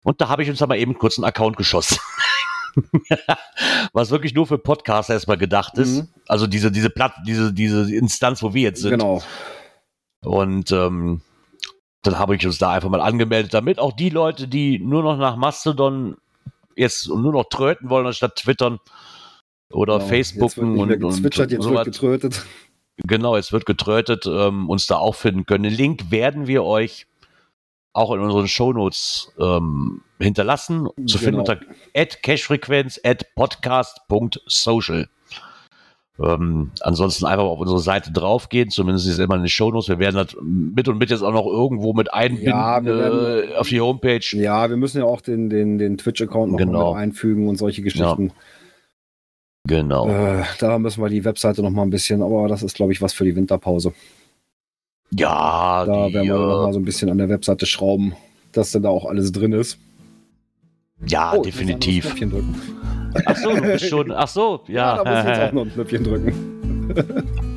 Und 0.02 0.20
da 0.20 0.28
habe 0.28 0.42
ich 0.42 0.50
uns 0.50 0.58
dann 0.58 0.68
mal 0.68 0.78
eben 0.78 0.98
kurz 0.98 1.18
einen 1.18 1.24
Account 1.24 1.56
geschossen. 1.56 1.98
Was 3.92 4.10
wirklich 4.10 4.34
nur 4.34 4.46
für 4.46 4.58
Podcasts 4.58 5.10
erstmal 5.10 5.38
gedacht 5.38 5.78
ist. 5.78 6.02
Mhm. 6.02 6.08
Also 6.26 6.46
diese, 6.46 6.70
diese 6.70 6.90
Platt, 6.90 7.14
diese, 7.26 7.52
diese 7.52 7.94
Instanz, 7.94 8.42
wo 8.42 8.54
wir 8.54 8.62
jetzt 8.62 8.82
sind. 8.82 8.92
Genau. 8.92 9.22
Und 10.24 10.70
ähm, 10.72 11.20
dann 12.02 12.18
habe 12.18 12.36
ich 12.36 12.44
uns 12.46 12.58
da 12.58 12.70
einfach 12.70 12.88
mal 12.88 13.00
angemeldet, 13.00 13.54
damit 13.54 13.78
auch 13.78 13.92
die 13.92 14.10
Leute, 14.10 14.48
die 14.48 14.78
nur 14.78 15.02
noch 15.02 15.16
nach 15.16 15.36
Mastodon 15.36 16.16
jetzt 16.76 17.08
nur 17.08 17.32
noch 17.32 17.44
tröten 17.44 17.90
wollen, 17.90 18.06
anstatt 18.06 18.36
twittern 18.36 18.78
oder 19.70 19.98
Genau. 19.98 20.08
Facebooken 20.08 20.78
und, 20.78 21.02
und 21.02 21.24
jetzt 21.24 21.62
sowas. 21.62 21.76
wird 21.76 21.84
getrötet. 21.86 22.46
Genau, 22.98 23.36
es 23.36 23.52
wird 23.52 23.66
getrötet, 23.66 24.26
ähm, 24.26 24.68
uns 24.68 24.86
da 24.86 24.96
auch 24.96 25.14
finden 25.14 25.46
können. 25.46 25.64
Den 25.64 25.74
Link 25.74 26.10
werden 26.10 26.46
wir 26.46 26.62
euch 26.62 27.06
auch 27.92 28.12
in 28.12 28.20
unseren 28.20 28.48
Shownotes 28.48 29.32
ähm, 29.38 30.02
hinterlassen. 30.22 30.88
Zu 31.06 31.18
finden 31.18 31.42
Genau. 31.44 31.52
unter 31.52 31.60
cashfrequenz 32.22 33.00
at 33.04 33.26
podcast.social. 33.34 35.08
Ähm, 36.22 36.70
ansonsten 36.82 37.24
einfach 37.24 37.44
auf 37.44 37.58
unsere 37.58 37.80
Seite 37.80 38.12
draufgehen, 38.12 38.68
zumindest 38.70 39.08
ist 39.08 39.18
immer 39.18 39.34
in 39.36 39.42
den 39.42 39.48
Shownotes. 39.48 39.88
Wir 39.88 39.98
werden 39.98 40.16
das 40.16 40.36
mit 40.42 40.86
und 40.86 40.98
mit 40.98 41.10
jetzt 41.10 41.22
auch 41.22 41.32
noch 41.32 41.46
irgendwo 41.46 41.94
mit 41.94 42.12
einbinden 42.12 42.48
Ja, 42.50 42.84
werden- 42.84 43.50
äh, 43.50 43.54
auf 43.56 43.68
die 43.68 43.80
Homepage. 43.80 44.20
Ja, 44.36 44.68
wir 44.68 44.76
müssen 44.76 44.98
ja 44.98 45.04
auch 45.04 45.22
den, 45.22 45.48
den, 45.48 45.78
den 45.78 45.96
Twitch-Account 45.96 46.52
noch 46.52 46.58
Genau. 46.58 46.92
einfügen 46.92 47.48
und 47.48 47.56
solche 47.56 47.80
Geschichten. 47.82 48.32
Genau. 49.66 50.08
Äh, 50.08 50.42
da 50.58 50.78
müssen 50.78 51.02
wir 51.02 51.08
die 51.08 51.24
Webseite 51.24 51.62
noch 51.62 51.70
mal 51.70 51.82
ein 51.82 51.90
bisschen, 51.90 52.20
aber 52.22 52.46
das 52.46 52.62
ist, 52.62 52.74
glaube 52.74 52.92
ich, 52.92 53.00
was 53.00 53.12
für 53.14 53.24
die 53.24 53.34
Winterpause. 53.34 53.94
Ja, 55.14 55.84
Da 55.86 56.08
die, 56.08 56.14
werden 56.14 56.26
wir 56.28 56.34
noch 56.36 56.60
äh, 56.60 56.62
mal 56.66 56.72
so 56.72 56.78
ein 56.78 56.84
bisschen 56.84 57.08
an 57.10 57.18
der 57.18 57.28
Webseite 57.30 57.64
schrauben, 57.66 58.14
dass 58.52 58.72
dann 58.72 58.82
da 58.82 58.88
auch 58.90 59.06
alles 59.06 59.32
drin 59.32 59.52
ist. 59.52 59.78
Ja, 61.06 61.32
Oh, 61.36 61.42
ich 61.44 61.54
muss 61.54 61.62
ein 61.62 61.74
anderes 61.74 61.80
definitiv. 61.80 62.14
Drücken. 62.14 62.54
Ach 63.26 63.36
so, 63.36 63.50
du 63.54 63.60
bist 63.62 63.88
schon. 63.88 64.10
Ach 64.12 64.28
so, 64.28 64.60
ja. 64.68 64.96
Ja, 64.96 65.04
da 65.04 65.10
muss 65.10 65.20
ich 65.20 65.28
jetzt 65.28 65.40
auch 65.48 65.52
noch 65.52 65.62
ein 65.62 65.72
Knöpfchen 65.72 66.04
drücken. 66.04 67.28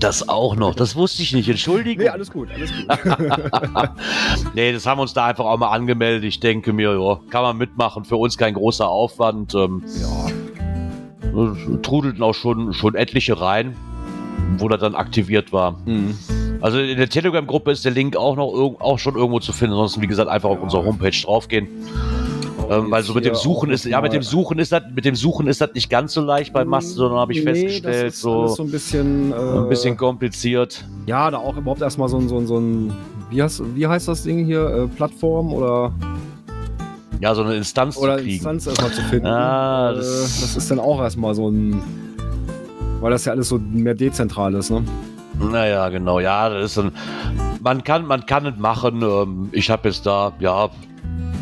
Das 0.00 0.28
auch 0.28 0.54
noch. 0.54 0.76
Das 0.76 0.94
wusste 0.94 1.22
ich 1.24 1.32
nicht. 1.32 1.48
Entschuldigung. 1.48 2.04
Nee, 2.04 2.10
alles 2.10 2.30
gut, 2.30 2.48
alles 2.54 2.70
gut. 2.70 2.86
nee, 4.54 4.70
das 4.72 4.86
haben 4.86 4.98
wir 4.98 5.02
uns 5.02 5.12
da 5.12 5.26
einfach 5.26 5.44
auch 5.44 5.58
mal 5.58 5.70
angemeldet. 5.70 6.22
Ich 6.24 6.38
denke 6.38 6.72
mir, 6.72 6.92
ja, 6.96 7.18
kann 7.30 7.42
man 7.42 7.56
mitmachen. 7.56 8.04
Für 8.04 8.14
uns 8.16 8.38
kein 8.38 8.54
großer 8.54 8.86
Aufwand. 8.88 9.54
Ähm, 9.56 9.82
ja. 10.00 11.78
Trudelten 11.82 12.22
auch 12.22 12.34
schon, 12.34 12.72
schon 12.74 12.94
etliche 12.94 13.40
rein, 13.40 13.76
wo 14.58 14.68
das 14.68 14.80
dann 14.80 14.94
aktiviert 14.94 15.52
war. 15.52 15.76
Mhm. 15.84 16.16
Also 16.60 16.78
in 16.78 16.96
der 16.96 17.08
Telegram-Gruppe 17.08 17.72
ist 17.72 17.84
der 17.84 17.92
Link 17.92 18.16
auch 18.16 18.36
noch 18.36 18.52
auch 18.80 18.98
schon 19.00 19.16
irgendwo 19.16 19.40
zu 19.40 19.52
finden. 19.52 19.72
Ansonsten, 19.72 20.02
wie 20.02 20.06
gesagt, 20.06 20.30
einfach 20.30 20.50
auf 20.50 20.58
Ja. 20.58 20.62
unsere 20.64 20.84
Homepage 20.84 21.10
draufgehen. 21.10 21.66
Ähm, 22.70 22.90
weil 22.90 23.02
so 23.02 23.14
mit 23.14 23.24
dem 23.24 23.34
Suchen 23.34 23.70
ist, 23.70 23.84
ja, 23.84 24.00
mit 24.00 24.12
dem 24.12 24.22
Suchen 24.22 24.58
ist 24.58 24.72
das, 24.72 24.82
mit 24.94 25.04
dem 25.04 25.14
Suchen 25.14 25.46
ist 25.46 25.60
das 25.60 25.70
nicht 25.74 25.88
ganz 25.88 26.12
so 26.12 26.20
leicht 26.20 26.52
bei 26.52 26.64
Mastodon, 26.64 27.16
habe 27.18 27.32
ich 27.32 27.38
Nee, 27.44 27.44
festgestellt. 27.52 27.84
das 27.84 27.96
ist 27.96 28.02
alles 28.02 28.20
So, 28.20 28.46
so 28.48 28.62
ein 28.64 28.70
bisschen, 28.70 29.32
äh, 29.32 29.34
ein 29.34 29.68
bisschen 29.68 29.96
kompliziert. 29.96 30.84
Ja, 31.06 31.30
da 31.30 31.38
auch 31.38 31.56
überhaupt 31.56 31.80
erstmal 31.82 32.08
so 32.08 32.18
ein, 32.18 32.28
so 32.28 32.36
ein, 32.38 32.46
so 32.46 32.58
ein 32.58 32.92
wie, 33.30 33.42
heißt, 33.42 33.62
wie 33.74 33.86
heißt 33.86 34.08
das 34.08 34.22
Ding 34.22 34.44
hier? 34.44 34.66
Äh, 34.66 34.86
Plattform 34.88 35.52
oder, 35.52 35.92
Ja, 37.20 37.34
so 37.34 37.42
eine 37.42 37.54
Instanz 37.56 37.96
oder 37.96 38.16
zu 38.18 38.22
kriegen. 38.22 38.34
Instanz 38.36 38.66
erstmal 38.66 38.92
zu 38.92 39.02
finden. 39.02 39.26
Ah, 39.26 39.90
äh, 39.92 39.96
das- 39.96 40.40
das 40.40 40.56
ist 40.56 40.70
dann 40.70 40.78
auch 40.78 41.00
erstmal 41.00 41.34
so 41.34 41.48
ein. 41.50 41.80
Weil 43.00 43.10
das 43.12 43.24
ja 43.24 43.32
alles 43.32 43.48
so 43.48 43.58
mehr 43.58 43.94
dezentral 43.94 44.54
ist, 44.54 44.70
ne? 44.70 44.82
Naja, 45.40 45.88
genau, 45.88 46.18
ja, 46.20 46.48
das 46.48 46.72
ist 46.72 46.78
ein. 46.78 46.90
Man 47.62 47.84
kann, 47.84 48.06
man 48.06 48.26
kann 48.26 48.44
es 48.46 48.56
machen. 48.58 49.02
Ähm, 49.02 49.48
ich 49.52 49.70
habe 49.70 49.88
jetzt 49.88 50.04
da, 50.06 50.32
ja, 50.40 50.68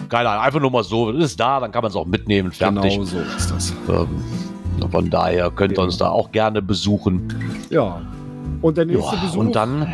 keine 0.09 0.29
Ahnung, 0.29 0.45
einfach 0.45 0.61
nur 0.61 0.71
mal 0.71 0.85
so, 0.85 1.11
es 1.11 1.25
ist 1.25 1.40
da, 1.40 1.61
dann 1.61 1.73
kann 1.73 1.83
man 1.83 1.90
es 1.90 1.97
auch 1.97 2.07
mitnehmen, 2.07 2.53
fertig. 2.53 2.95
Genau 2.95 3.05
so 3.05 3.19
ist 3.19 3.51
das. 3.51 3.75
Ähm, 3.88 4.88
von 4.90 5.11
daher 5.11 5.51
könnt 5.51 5.77
ihr 5.77 5.83
uns 5.83 5.99
da 5.99 6.11
auch 6.11 6.33
gerne 6.33 6.62
besuchen. 6.62 7.29
Ja. 7.71 8.01
Und 8.62 8.77
der 8.77 8.87
nächste 8.87 9.16
Ja, 9.16 9.23
Besuch 9.23 9.37
und 9.37 9.57
dann, 9.57 9.87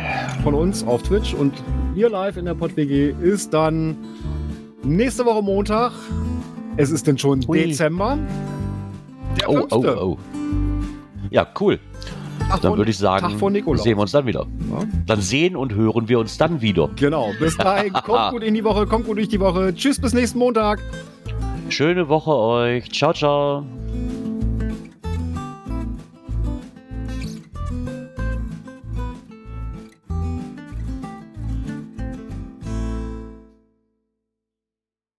von 0.43 0.53
uns 0.53 0.85
auf 0.85 1.03
Twitch 1.03 1.33
und 1.33 1.53
hier 1.95 2.09
live 2.09 2.37
in 2.37 2.45
der 2.45 2.53
PodWG 2.53 3.13
ist 3.21 3.53
dann 3.53 3.95
nächste 4.83 5.25
Woche 5.25 5.41
Montag. 5.41 5.91
Es 6.77 6.91
ist 6.91 7.07
denn 7.07 7.17
schon 7.17 7.45
Hui. 7.47 7.67
Dezember. 7.67 8.17
Der 9.39 9.49
oh, 9.49 9.67
oh, 9.71 9.85
oh. 9.85 10.17
Ja, 11.29 11.47
cool. 11.59 11.79
Tag 12.49 12.61
Dann 12.61 12.77
würde 12.77 12.91
ich 12.91 12.97
sagen, 12.97 13.29
Tag 13.29 13.39
vor 13.39 13.49
Nikolaus. 13.49 13.83
sehen 13.83 13.97
wir 13.97 14.01
uns 14.01 14.11
dann 14.11 14.25
wieder. 14.25 14.45
Ja. 14.71 14.85
Dann 15.05 15.21
sehen 15.21 15.55
und 15.55 15.73
hören 15.73 16.07
wir 16.07 16.19
uns 16.19 16.37
dann 16.37 16.61
wieder. 16.61 16.89
Genau. 16.95 17.31
Bis 17.39 17.57
dahin. 17.57 17.93
kommt 18.03 18.31
gut 18.31 18.43
in 18.43 18.53
die 18.53 18.63
Woche. 18.63 18.85
Kommt 18.85 19.05
gut 19.05 19.17
durch 19.17 19.29
die 19.29 19.39
Woche. 19.39 19.73
Tschüss, 19.75 19.99
bis 19.99 20.13
nächsten 20.13 20.39
Montag. 20.39 20.79
Schöne 21.69 22.07
Woche 22.09 22.31
euch. 22.31 22.91
Ciao, 22.91 23.13
ciao. 23.13 23.65